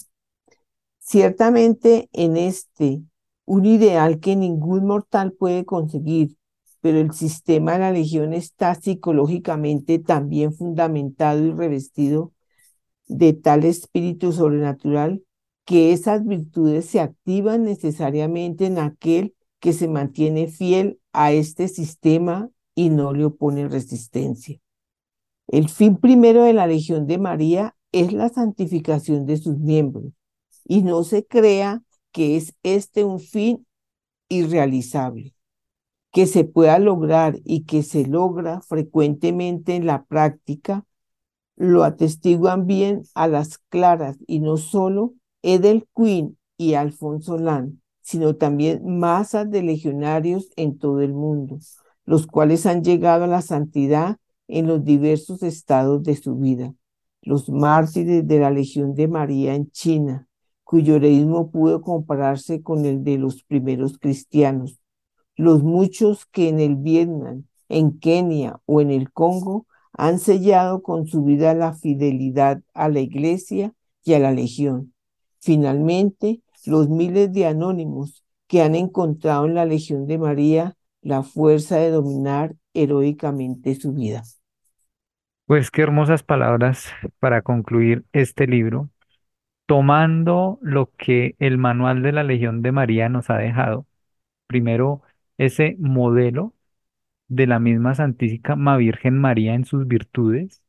Ciertamente 1.01 2.09
en 2.13 2.37
este, 2.37 3.03
un 3.45 3.67
ideal 3.67 4.21
que 4.21 4.37
ningún 4.37 4.87
mortal 4.87 5.33
puede 5.33 5.65
conseguir, 5.65 6.37
pero 6.81 7.01
el 7.01 7.11
sistema 7.13 7.73
de 7.73 7.79
la 7.81 7.91
legión 7.91 8.35
está 8.35 8.77
psicológicamente 8.77 9.99
también 9.99 10.55
fundamentado 10.55 11.45
y 11.45 11.51
revestido 11.51 12.31
de 13.07 13.33
tal 13.33 13.65
espíritu 13.65 14.33
sobrenatural 14.33 15.23
que 15.65 15.93
esas 15.93 16.25
virtudes 16.25 16.87
se 16.87 17.01
activan 17.01 17.65
necesariamente 17.65 18.67
en 18.67 18.79
aquel 18.79 19.35
que 19.61 19.73
se 19.73 19.89
mantiene 19.89 20.49
fiel 20.49 21.01
a 21.13 21.33
este 21.33 21.69
sistema 21.69 22.51
y 22.75 22.91
no 22.91 23.13
le 23.13 23.25
opone 23.25 23.69
resistencia. 23.69 24.61
El 25.49 25.69
fin 25.69 25.97
primero 25.97 26.45
de 26.45 26.53
la 26.53 26.67
Legión 26.67 27.07
de 27.07 27.19
María 27.19 27.77
es 27.93 28.13
la 28.13 28.29
santificación 28.29 29.27
de 29.27 29.37
sus 29.37 29.59
miembros 29.59 30.13
y 30.65 30.83
no 30.83 31.05
se 31.05 31.27
crea 31.27 31.83
que 32.13 32.37
es 32.37 32.55
este 32.63 33.05
un 33.05 33.21
fin 33.21 33.67
irrealizable, 34.29 35.35
que 36.13 36.27
se 36.27 36.45
pueda 36.45 36.79
lograr 36.79 37.39
y 37.45 37.65
que 37.65 37.83
se 37.83 38.07
logra 38.07 38.61
frecuentemente 38.61 39.77
en 39.77 39.87
la 39.87 40.05
práctica, 40.05 40.85
lo 41.57 41.85
atestiguan 41.85 42.67
bien 42.67 43.03
a 43.15 43.29
las 43.29 43.59
claras 43.59 44.19
y 44.27 44.41
no 44.41 44.57
solo 44.57 45.15
Edel 45.43 45.89
Quinn 45.95 46.37
y 46.57 46.75
Alfonso 46.75 47.39
Lan, 47.39 47.81
sino 48.03 48.37
también 48.37 48.99
masas 48.99 49.51
de 49.51 49.63
legionarios 49.63 50.51
en 50.57 50.79
todo 50.79 51.01
el 51.01 51.13
mundo, 51.13 51.59
los 52.05 52.27
cuales 52.27 52.67
han 52.67 52.85
llegado 52.85 53.25
a 53.25 53.29
la 53.29 53.43
santidad 53.43 54.19
en 54.49 54.67
los 54.67 54.85
diversos 54.85 55.43
estados 55.43 56.03
de 56.03 56.17
su 56.17 56.37
vida. 56.37 56.75
Los 57.23 57.49
mártires 57.49 58.27
de 58.27 58.39
la 58.39 58.51
Legión 58.51 58.95
de 58.95 59.09
María 59.09 59.55
en 59.55 59.71
China, 59.73 60.29
cuyo 60.63 60.97
heroísmo 60.97 61.51
pudo 61.51 61.83
compararse 61.83 62.63
con 62.63 62.85
el 62.85 63.03
de 63.03 63.19
los 63.19 63.43
primeros 63.43 63.99
cristianos. 63.99 64.79
Los 65.35 65.63
muchos 65.63 66.27
que 66.27 66.49
en 66.49 66.61
el 66.61 66.77
Vietnam, 66.77 67.45
en 67.69 67.99
Kenia 67.99 68.61
o 68.67 68.81
en 68.81 68.91
el 68.91 69.11
Congo 69.11 69.67
han 69.97 70.19
sellado 70.19 70.83
con 70.83 71.07
su 71.07 71.25
vida 71.25 71.55
la 71.55 71.75
fidelidad 71.75 72.61
a 72.75 72.89
la 72.89 73.01
iglesia 73.01 73.73
y 74.05 74.15
a 74.15 74.19
la 74.19 74.33
legión. 74.33 74.95
Finalmente, 75.41 76.43
los 76.67 76.89
miles 76.89 77.33
de 77.33 77.47
anónimos 77.47 78.25
que 78.47 78.63
han 78.63 78.75
encontrado 78.75 79.47
en 79.47 79.55
la 79.55 79.65
Legión 79.65 80.07
de 80.07 80.19
María 80.19 80.77
la 81.03 81.23
fuerza 81.23 81.77
de 81.77 81.91
dominar 81.91 82.55
heroicamente 82.75 83.75
su 83.75 83.93
vida. 83.93 84.23
Pues 85.47 85.71
qué 85.71 85.83
hermosas 85.83 86.25
palabras 86.25 86.89
para 87.21 87.43
concluir 87.43 88.05
este 88.13 88.49
libro, 88.49 88.91
tomando 89.67 90.59
lo 90.61 90.91
que 90.97 91.37
el 91.39 91.59
manual 91.59 92.03
de 92.03 92.13
la 92.13 92.25
Legión 92.25 92.63
de 92.63 92.73
María 92.73 93.09
nos 93.09 93.31
ha 93.31 93.37
dejado. 93.37 93.87
Primero, 94.49 95.03
ese 95.39 95.77
modelo 95.79 96.56
de 97.29 97.47
la 97.47 97.59
misma 97.61 97.95
Santísima 97.95 98.77
Virgen 98.77 99.19
María 99.19 99.55
en 99.55 99.65
sus 99.65 99.87
virtudes, 99.89 100.63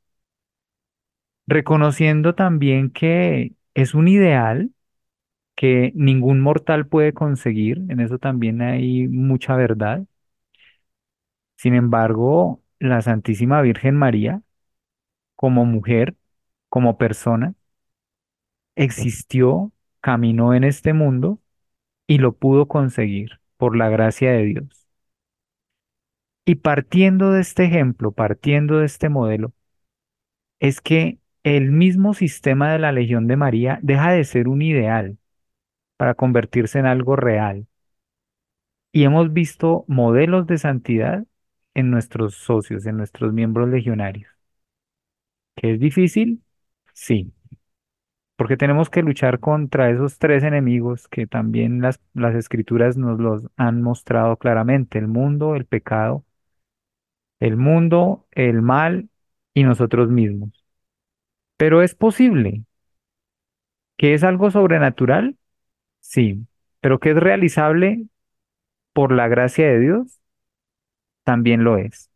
reconociendo 1.47 2.35
también 2.35 2.89
que 2.91 3.53
es 3.73 3.93
un 3.93 4.07
ideal 4.07 4.71
que 5.55 5.91
ningún 5.95 6.41
mortal 6.41 6.87
puede 6.87 7.13
conseguir, 7.13 7.79
en 7.89 8.01
eso 8.01 8.19
también 8.19 8.61
hay 8.61 9.07
mucha 9.09 9.55
verdad. 9.57 10.05
Sin 11.57 11.73
embargo, 11.75 12.61
la 12.79 13.01
Santísima 13.01 13.61
Virgen 13.61 13.95
María, 13.95 14.41
como 15.35 15.65
mujer, 15.65 16.15
como 16.69 16.97
persona, 16.99 17.55
existió, 18.75 19.71
caminó 20.01 20.53
en 20.53 20.63
este 20.63 20.93
mundo 20.93 21.39
y 22.07 22.19
lo 22.19 22.33
pudo 22.37 22.67
conseguir 22.69 23.41
por 23.57 23.77
la 23.77 23.89
gracia 23.89 24.31
de 24.33 24.43
Dios. 24.45 24.86
Y 26.47 26.55
partiendo 26.55 27.31
de 27.31 27.41
este 27.41 27.65
ejemplo, 27.65 28.11
partiendo 28.11 28.79
de 28.79 28.85
este 28.87 29.09
modelo, 29.09 29.53
es 30.59 30.81
que 30.81 31.19
el 31.43 31.71
mismo 31.71 32.13
sistema 32.13 32.71
de 32.71 32.79
la 32.79 32.91
Legión 32.91 33.27
de 33.27 33.37
María 33.37 33.79
deja 33.81 34.11
de 34.11 34.23
ser 34.23 34.47
un 34.47 34.61
ideal 34.61 35.17
para 35.97 36.15
convertirse 36.15 36.79
en 36.79 36.87
algo 36.87 37.15
real. 37.15 37.67
Y 38.91 39.03
hemos 39.03 39.31
visto 39.31 39.85
modelos 39.87 40.45
de 40.47 40.57
santidad 40.57 41.25
en 41.73 41.91
nuestros 41.91 42.35
socios, 42.35 42.85
en 42.85 42.97
nuestros 42.97 43.33
miembros 43.33 43.69
legionarios. 43.69 44.29
¿Que 45.55 45.73
es 45.73 45.79
difícil? 45.79 46.41
Sí, 46.93 47.33
porque 48.35 48.57
tenemos 48.57 48.89
que 48.89 49.01
luchar 49.03 49.39
contra 49.39 49.89
esos 49.89 50.19
tres 50.19 50.43
enemigos 50.43 51.07
que 51.07 51.27
también 51.27 51.81
las, 51.81 51.99
las 52.13 52.35
escrituras 52.35 52.97
nos 52.97 53.19
los 53.19 53.47
han 53.57 53.81
mostrado 53.81 54.37
claramente, 54.37 54.99
el 54.99 55.07
mundo, 55.07 55.55
el 55.55 55.65
pecado 55.65 56.23
el 57.39 57.57
mundo, 57.57 58.27
el 58.31 58.61
mal 58.61 59.09
y 59.53 59.63
nosotros 59.63 60.09
mismos. 60.09 60.51
Pero 61.57 61.81
es 61.81 61.95
posible. 61.95 62.63
¿Que 63.97 64.13
es 64.13 64.23
algo 64.23 64.51
sobrenatural? 64.51 65.37
Sí. 65.99 66.47
¿Pero 66.81 66.99
que 66.99 67.11
es 67.11 67.17
realizable 67.17 68.05
por 68.93 69.11
la 69.11 69.27
gracia 69.27 69.67
de 69.67 69.79
Dios? 69.79 70.19
También 71.23 71.63
lo 71.63 71.77
es. 71.77 72.09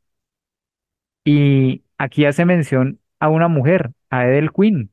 Y 1.24 1.84
aquí 1.98 2.26
hace 2.26 2.46
mención 2.46 3.00
a 3.20 3.30
una 3.30 3.48
mujer, 3.48 3.92
a 4.10 4.26
Edel 4.28 4.52
Quinn, 4.52 4.92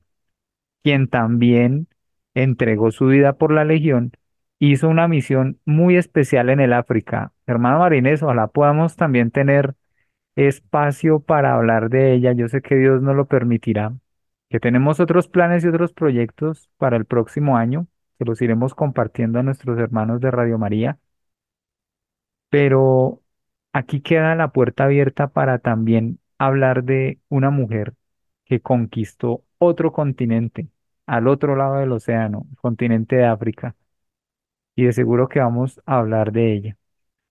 quien 0.82 1.08
también 1.08 1.88
entregó 2.34 2.90
su 2.90 3.06
vida 3.06 3.34
por 3.34 3.52
la 3.52 3.64
Legión, 3.64 4.12
hizo 4.58 4.88
una 4.88 5.08
misión 5.08 5.60
muy 5.64 5.96
especial 5.96 6.50
en 6.50 6.60
el 6.60 6.72
África. 6.72 7.32
Hermano 7.46 7.80
Marinés, 7.80 8.22
ojalá 8.22 8.48
podamos 8.48 8.96
también 8.96 9.30
tener 9.30 9.74
espacio 10.46 11.20
para 11.20 11.54
hablar 11.54 11.90
de 11.90 12.14
ella. 12.14 12.32
Yo 12.32 12.48
sé 12.48 12.62
que 12.62 12.76
Dios 12.76 13.02
nos 13.02 13.16
lo 13.16 13.26
permitirá, 13.26 13.94
que 14.50 14.60
tenemos 14.60 15.00
otros 15.00 15.28
planes 15.28 15.64
y 15.64 15.68
otros 15.68 15.92
proyectos 15.92 16.70
para 16.78 16.96
el 16.96 17.06
próximo 17.06 17.56
año, 17.56 17.88
que 18.18 18.24
los 18.24 18.40
iremos 18.42 18.74
compartiendo 18.74 19.40
a 19.40 19.42
nuestros 19.42 19.78
hermanos 19.78 20.20
de 20.20 20.30
Radio 20.30 20.58
María. 20.58 20.98
Pero 22.50 23.22
aquí 23.72 24.00
queda 24.00 24.34
la 24.34 24.48
puerta 24.52 24.84
abierta 24.84 25.28
para 25.28 25.58
también 25.58 26.18
hablar 26.38 26.84
de 26.84 27.20
una 27.28 27.50
mujer 27.50 27.94
que 28.44 28.60
conquistó 28.60 29.44
otro 29.58 29.92
continente, 29.92 30.68
al 31.06 31.28
otro 31.28 31.56
lado 31.56 31.76
del 31.78 31.92
océano, 31.92 32.46
el 32.50 32.56
continente 32.58 33.16
de 33.16 33.26
África. 33.26 33.76
Y 34.76 34.84
de 34.84 34.92
seguro 34.92 35.28
que 35.28 35.40
vamos 35.40 35.80
a 35.86 35.98
hablar 35.98 36.32
de 36.32 36.52
ella. 36.54 36.76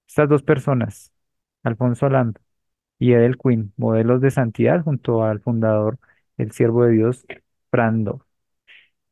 Estas 0.07 0.29
dos 0.29 0.43
personas, 0.43 1.13
Alfonso 1.63 2.09
Lando 2.09 2.39
y 2.99 3.13
Edel 3.13 3.37
Quinn, 3.37 3.73
modelos 3.77 4.21
de 4.21 4.31
santidad 4.31 4.83
junto 4.83 5.23
al 5.23 5.39
fundador, 5.39 5.99
el 6.37 6.51
siervo 6.51 6.83
de 6.85 6.91
Dios, 6.91 7.25
Brando. 7.71 8.25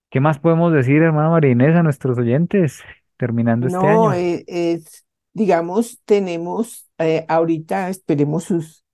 ¿Qué 0.09 0.19
más 0.19 0.39
podemos 0.39 0.71
decir, 0.71 1.01
hermana 1.01 1.29
Marinés, 1.29 1.75
a 1.75 1.83
nuestros 1.83 2.17
oyentes, 2.17 2.81
terminando 3.17 3.67
este 3.67 3.77
año? 3.77 3.93
No, 3.93 4.13
eh, 4.13 4.43
es, 4.47 5.05
digamos, 5.33 5.99
tenemos 6.05 6.87
eh, 6.97 7.25
ahorita, 7.27 7.89
esperemos 7.89 8.45
sus, 8.45 8.85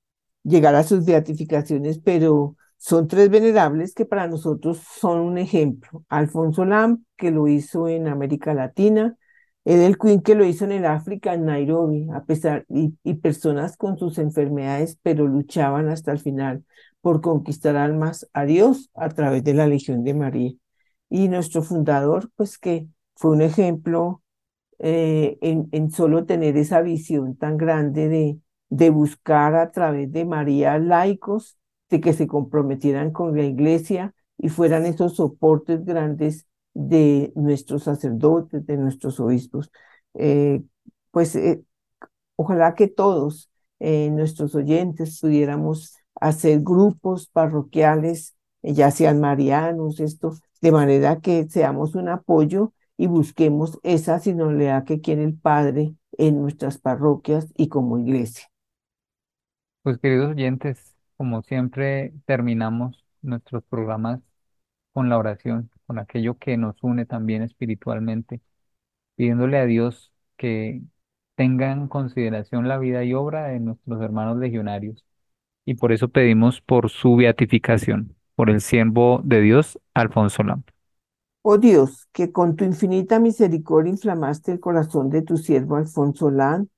llegar 0.43 0.75
a 0.75 0.83
sus 0.83 1.05
beatificaciones, 1.05 1.99
pero 1.99 2.55
son 2.77 3.07
tres 3.07 3.29
venerables 3.29 3.93
que 3.93 4.05
para 4.05 4.27
nosotros 4.27 4.81
son 4.99 5.19
un 5.19 5.37
ejemplo. 5.37 6.03
Alfonso 6.09 6.65
Lam, 6.65 7.05
que 7.15 7.29
lo 7.29 7.47
hizo 7.47 7.87
en 7.87 8.07
América 8.07 8.55
Latina, 8.55 9.15
el 9.65 9.97
Queen 9.97 10.21
que 10.21 10.35
lo 10.35 10.45
hizo 10.45 10.65
en 10.65 10.71
el 10.71 10.85
África, 10.85 11.33
en 11.33 11.45
Nairobi, 11.45 12.07
a 12.13 12.23
pesar, 12.25 12.65
y, 12.69 12.95
y 13.03 13.15
personas 13.15 13.77
con 13.77 13.97
sus 13.97 14.17
enfermedades, 14.17 14.97
pero 15.03 15.27
luchaban 15.27 15.89
hasta 15.89 16.11
el 16.11 16.19
final 16.19 16.63
por 17.01 17.21
conquistar 17.21 17.75
almas 17.75 18.27
a 18.33 18.45
Dios 18.45 18.89
a 18.95 19.09
través 19.09 19.43
de 19.43 19.53
la 19.53 19.67
Legión 19.67 20.03
de 20.03 20.13
María. 20.13 20.53
Y 21.09 21.27
nuestro 21.27 21.61
fundador, 21.63 22.31
pues 22.35 22.57
que 22.57 22.87
fue 23.15 23.31
un 23.31 23.41
ejemplo 23.41 24.23
eh, 24.79 25.37
en, 25.41 25.67
en, 25.71 25.91
solo 25.91 26.25
tener 26.25 26.57
esa 26.57 26.81
visión 26.81 27.35
tan 27.37 27.57
grande 27.57 28.07
de, 28.09 28.39
de 28.69 28.89
buscar 28.89 29.55
a 29.55 29.71
través 29.71 30.11
de 30.11 30.25
María 30.25 30.77
laicos, 30.79 31.57
de 31.89 32.01
que 32.01 32.13
se 32.13 32.27
comprometieran 32.27 33.11
con 33.11 33.35
la 33.35 33.43
iglesia 33.43 34.13
y 34.37 34.49
fueran 34.49 34.85
esos 34.85 35.15
soportes 35.17 35.85
grandes 35.85 36.47
de 36.73 37.31
nuestros 37.35 37.83
sacerdotes, 37.83 38.65
de 38.65 38.77
nuestros 38.77 39.19
obispos. 39.19 39.71
Eh, 40.13 40.63
pues 41.11 41.35
eh, 41.35 41.63
ojalá 42.35 42.75
que 42.75 42.87
todos 42.87 43.49
eh, 43.79 44.09
nuestros 44.11 44.55
oyentes 44.55 45.19
pudiéramos 45.19 45.95
hacer 46.19 46.61
grupos 46.61 47.27
parroquiales, 47.27 48.35
ya 48.61 48.91
sean 48.91 49.19
marianos, 49.19 49.99
esto, 49.99 50.33
de 50.61 50.71
manera 50.71 51.19
que 51.19 51.47
seamos 51.49 51.95
un 51.95 52.09
apoyo 52.09 52.73
y 52.97 53.07
busquemos 53.07 53.79
esa 53.81 54.19
sinodalidad 54.19 54.83
que 54.85 55.01
quiere 55.01 55.23
el 55.23 55.33
Padre 55.33 55.95
en 56.17 56.39
nuestras 56.39 56.77
parroquias 56.77 57.47
y 57.57 57.67
como 57.67 57.97
iglesia. 57.97 58.45
Pues 59.81 59.97
queridos 59.97 60.31
oyentes, 60.31 60.95
como 61.17 61.41
siempre 61.41 62.13
terminamos 62.25 63.03
nuestros 63.23 63.63
programas 63.63 64.19
con 64.93 65.09
la 65.09 65.17
oración, 65.17 65.70
con 65.91 65.99
aquello 65.99 66.37
que 66.37 66.55
nos 66.55 66.81
une 66.83 67.05
también 67.05 67.41
espiritualmente, 67.41 68.39
pidiéndole 69.17 69.57
a 69.57 69.65
Dios 69.65 70.13
que 70.37 70.83
tenga 71.35 71.73
en 71.73 71.89
consideración 71.89 72.69
la 72.69 72.77
vida 72.77 73.03
y 73.03 73.13
obra 73.13 73.47
de 73.47 73.59
nuestros 73.59 74.01
hermanos 74.01 74.37
legionarios. 74.37 75.03
Y 75.65 75.73
por 75.73 75.91
eso 75.91 76.07
pedimos 76.07 76.61
por 76.61 76.89
su 76.89 77.17
beatificación, 77.17 78.15
por 78.35 78.49
el 78.49 78.61
siervo 78.61 79.19
de 79.25 79.41
Dios, 79.41 79.81
Alfonso 79.93 80.43
Lam. 80.43 80.63
Oh 81.41 81.57
Dios, 81.57 82.07
que 82.13 82.31
con 82.31 82.55
tu 82.55 82.63
infinita 82.63 83.19
misericordia 83.19 83.91
inflamaste 83.91 84.53
el 84.53 84.61
corazón 84.61 85.09
de 85.09 85.23
tu 85.23 85.35
siervo 85.35 85.75
Alfonso 85.75 86.31
Lam 86.31 86.69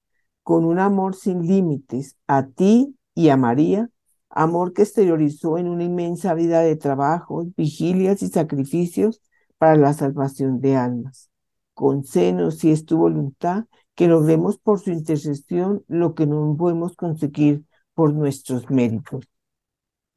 con 0.41 0.65
un 0.65 0.79
amor 0.79 1.13
sin 1.13 1.45
límites 1.45 2.17
a 2.25 2.47
ti 2.47 2.97
y 3.13 3.29
a 3.29 3.37
María, 3.37 3.91
amor 4.33 4.73
que 4.73 4.81
exteriorizó 4.81 5.57
en 5.57 5.67
una 5.67 5.83
inmensa 5.83 6.33
vida 6.33 6.61
de 6.61 6.75
trabajos, 6.75 7.47
vigilias 7.55 8.21
y 8.23 8.27
sacrificios 8.27 9.21
para 9.57 9.75
la 9.75 9.93
salvación 9.93 10.59
de 10.59 10.75
almas. 10.75 11.29
Concédenos, 11.73 12.57
si 12.57 12.71
es 12.71 12.85
tu 12.85 12.97
voluntad, 12.97 13.65
que 13.95 14.07
logremos 14.07 14.57
por 14.57 14.79
su 14.79 14.91
intercesión 14.91 15.83
lo 15.87 16.15
que 16.15 16.25
no 16.25 16.55
podemos 16.57 16.95
conseguir 16.95 17.63
por 17.93 18.13
nuestros 18.13 18.69
méritos. 18.69 19.27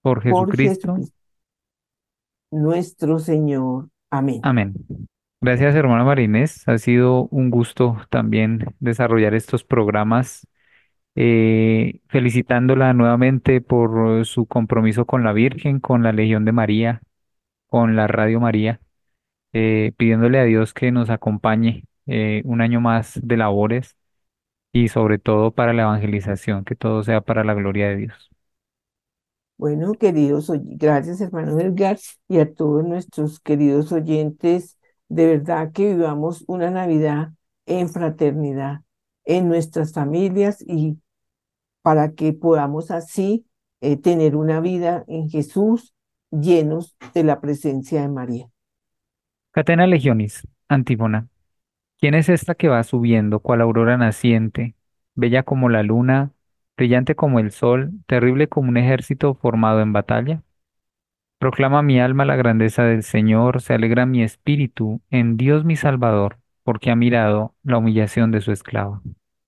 Por 0.03 0.23
Jesucristo. 0.23 0.97
nuestro 2.51 3.19
Señor. 3.19 3.89
Amén. 4.11 4.41
Amén. 4.45 4.75
Gracias, 5.41 5.75
hermana 5.75 6.05
Marinés. 6.05 6.67
Ha 6.67 6.79
sido 6.79 7.29
un 7.29 7.51
gusto 7.51 7.99
también 8.09 8.75
desarrollar 8.81 9.35
estos 9.35 9.65
programas, 9.65 10.47
eh, 11.17 12.01
felicitándola 12.09 12.93
nuevamente 12.93 13.61
por 13.61 14.25
su 14.27 14.47
compromiso 14.47 15.07
con 15.07 15.25
la 15.25 15.33
Virgen, 15.33 15.81
con 15.81 16.03
la 16.03 16.13
Legión 16.13 16.45
de 16.45 16.53
María, 16.53 17.03
con 17.69 17.97
la 17.97 18.07
Radio 18.07 18.41
María, 18.41 18.81
eh, 19.53 19.93
pidiéndole 19.97 20.39
a 20.39 20.45
Dios 20.45 20.75
que 20.75 20.93
nos 20.93 21.11
acompañe 21.11 21.85
eh, 22.07 22.43
un 22.45 22.61
año 22.61 22.81
más 22.81 23.19
de 23.23 23.37
labores 23.37 23.97
y 24.73 24.89
sobre 24.89 25.19
todo 25.19 25.53
para 25.53 25.73
la 25.73 25.83
evangelización, 25.83 26.65
que 26.65 26.77
todo 26.77 27.03
sea 27.03 27.23
para 27.23 27.45
la 27.45 27.55
gloria 27.55 27.89
de 27.89 27.97
Dios. 27.97 28.31
Bueno, 29.57 29.95
queridos, 29.95 30.53
gracias 30.65 31.21
hermano 31.23 31.59
Edgar 31.59 31.99
y 32.29 32.41
a 32.41 32.53
todos 32.53 32.85
nuestros 32.85 33.41
queridos 33.41 33.91
oyentes, 33.91 34.79
de 35.09 35.27
verdad 35.27 35.73
que 35.73 35.95
vivamos 35.95 36.45
una 36.47 36.71
Navidad 36.71 37.33
en 37.65 37.89
fraternidad, 37.89 38.83
en 39.25 39.49
nuestras 39.49 39.95
familias 39.95 40.63
y 40.67 40.99
para 41.87 42.15
que 42.15 42.33
podamos 42.33 42.91
así 42.91 43.47
eh, 43.81 43.97
tener 43.97 44.35
una 44.35 44.59
vida 44.59 45.05
en 45.07 45.31
Jesús 45.31 45.95
llenos 46.33 46.97
de 47.15 47.23
la 47.23 47.41
presencia 47.41 48.03
de 48.03 48.09
María. 48.09 48.49
Catena 49.53 49.87
Legionis, 49.87 50.49
Antífona. 50.67 51.29
¿Quién 52.01 52.15
es 52.15 52.29
esta 52.29 52.57
que 52.57 52.67
va 52.67 52.83
subiendo 52.83 53.39
cual 53.39 53.61
aurora 53.61 53.97
naciente, 53.97 54.75
bella 55.15 55.45
como 55.45 55.69
la 55.69 55.85
luna, 55.85 56.33
brillante 56.77 57.15
como 57.15 57.39
el 57.39 57.53
sol, 57.53 57.93
terrible 58.09 58.49
como 58.49 58.69
un 58.69 58.79
ejército 58.79 59.35
formado 59.35 59.81
en 59.81 59.93
batalla? 59.93 60.43
Proclama 61.39 61.83
mi 61.83 62.01
alma 62.01 62.25
la 62.25 62.35
grandeza 62.35 62.83
del 62.83 63.05
Señor, 63.05 63.63
se 63.63 63.75
alegra 63.75 64.07
mi 64.07 64.25
espíritu 64.25 65.03
en 65.11 65.37
Dios 65.37 65.65
mi 65.65 65.77
Salvador, 65.77 66.41
porque 66.65 66.91
ha 66.91 66.97
mirado 66.97 67.55
la 67.63 67.79
humillación 67.79 68.33
de 68.33 68.41
su 68.41 68.51
esclava. 68.51 69.03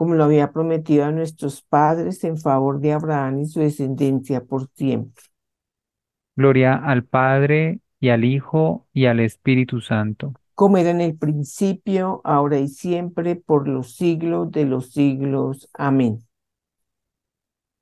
como 0.00 0.14
lo 0.14 0.24
había 0.24 0.50
prometido 0.50 1.04
a 1.04 1.12
nuestros 1.12 1.60
padres 1.60 2.24
en 2.24 2.38
favor 2.38 2.80
de 2.80 2.94
Abraham 2.94 3.40
y 3.40 3.44
su 3.46 3.60
descendencia 3.60 4.42
por 4.42 4.66
siempre. 4.74 5.22
Gloria 6.34 6.74
al 6.74 7.04
Padre 7.04 7.80
y 8.00 8.08
al 8.08 8.24
Hijo 8.24 8.88
y 8.92 9.06
al 9.06 9.20
Espíritu 9.20 9.80
Santo. 9.80 10.32
Como 10.54 10.78
era 10.78 10.88
en 10.88 11.02
el 11.02 11.18
principio, 11.18 12.22
ahora 12.24 12.58
y 12.58 12.68
siempre, 12.68 13.36
por 13.36 13.68
los 13.68 13.94
siglos 13.94 14.50
de 14.50 14.64
los 14.64 14.92
siglos. 14.92 15.68
Amén. 15.74 16.26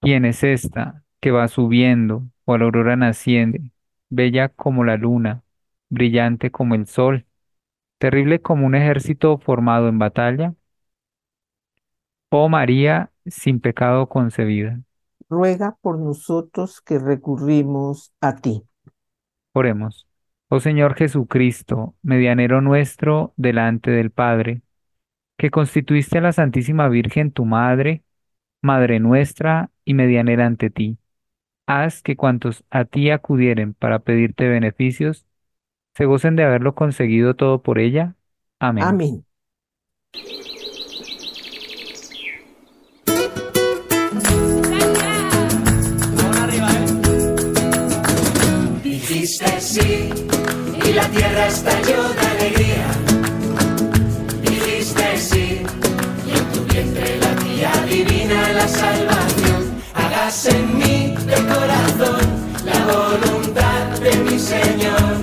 ¿Quién 0.00 0.24
es 0.24 0.44
esta 0.44 1.02
que 1.20 1.30
va 1.30 1.48
subiendo 1.48 2.28
o 2.44 2.56
la 2.58 2.64
aurora 2.64 2.96
naciente, 2.96 3.70
bella 4.08 4.48
como 4.48 4.84
la 4.84 4.96
luna, 4.96 5.42
brillante 5.88 6.50
como 6.50 6.74
el 6.74 6.86
sol, 6.86 7.26
terrible 7.98 8.40
como 8.42 8.66
un 8.66 8.74
ejército 8.76 9.38
formado 9.38 9.88
en 9.88 9.98
batalla? 9.98 10.54
Oh 12.30 12.48
María, 12.48 13.10
sin 13.26 13.60
pecado 13.60 14.08
concebida. 14.08 14.80
Ruega 15.30 15.76
por 15.80 15.98
nosotros 15.98 16.80
que 16.82 16.98
recurrimos 16.98 18.12
a 18.20 18.36
ti. 18.36 18.62
Oremos. 19.52 20.06
Oh 20.48 20.60
Señor 20.60 20.94
Jesucristo, 20.94 21.94
medianero 22.02 22.60
nuestro 22.60 23.34
delante 23.36 23.90
del 23.90 24.10
Padre, 24.10 24.62
que 25.36 25.50
constituiste 25.50 26.18
a 26.18 26.22
la 26.22 26.32
Santísima 26.32 26.88
Virgen 26.88 27.32
tu 27.32 27.44
Madre, 27.44 28.02
Madre 28.62 29.00
nuestra 29.00 29.70
y 29.84 29.94
medianera 29.94 30.46
ante 30.46 30.70
ti. 30.70 30.98
Haz 31.66 32.02
que 32.02 32.16
cuantos 32.16 32.64
a 32.70 32.84
ti 32.84 33.10
acudieren 33.10 33.74
para 33.74 34.00
pedirte 34.00 34.48
beneficios, 34.48 35.26
se 35.94 36.06
gocen 36.06 36.36
de 36.36 36.44
haberlo 36.44 36.74
conseguido 36.74 37.34
todo 37.34 37.62
por 37.62 37.78
ella. 37.78 38.16
Amén. 38.58 38.84
Amén. 38.84 39.24
Dijiste 49.28 49.60
sí 49.60 50.10
y 50.86 50.92
la 50.94 51.06
tierra 51.08 51.48
estalló 51.48 52.02
de 52.14 52.26
alegría. 52.28 52.86
Dijiste 54.40 55.18
sí 55.18 55.62
y 56.26 56.30
en 56.30 56.44
tu 56.52 56.64
vientre 56.72 57.18
la 57.18 57.34
tía 57.36 57.70
divina 57.86 58.52
la 58.54 58.66
salvación. 58.66 59.82
Hágase 59.92 60.48
en 60.48 60.78
mí 60.78 61.14
de 61.26 61.34
corazón 61.34 62.22
la 62.64 62.78
voluntad 62.86 64.00
de 64.00 64.16
mi 64.16 64.38
Señor. 64.38 65.18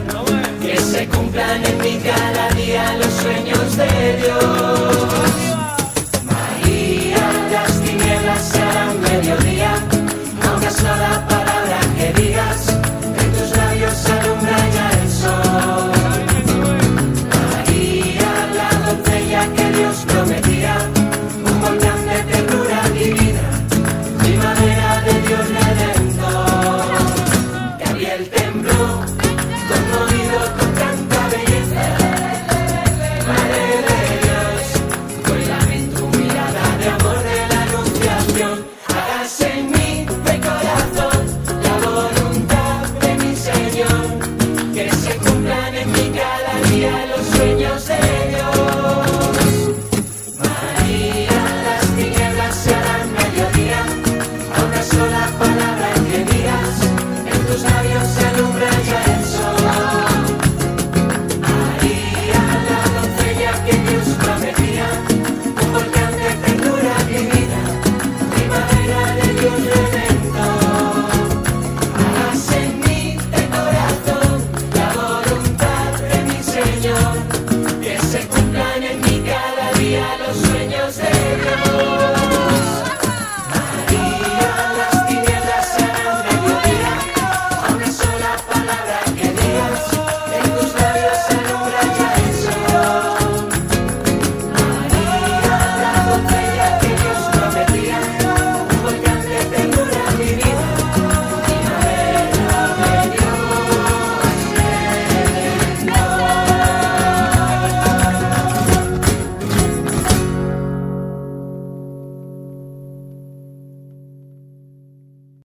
Que 0.62 0.78
se 0.78 1.08
cumplan 1.08 1.66
en 1.66 1.78
mí 1.80 2.00
cada 2.04 2.50
día 2.52 2.98
los 3.00 3.12
sueños 3.12 3.76
de 3.76 4.18
Dios. 4.18 4.95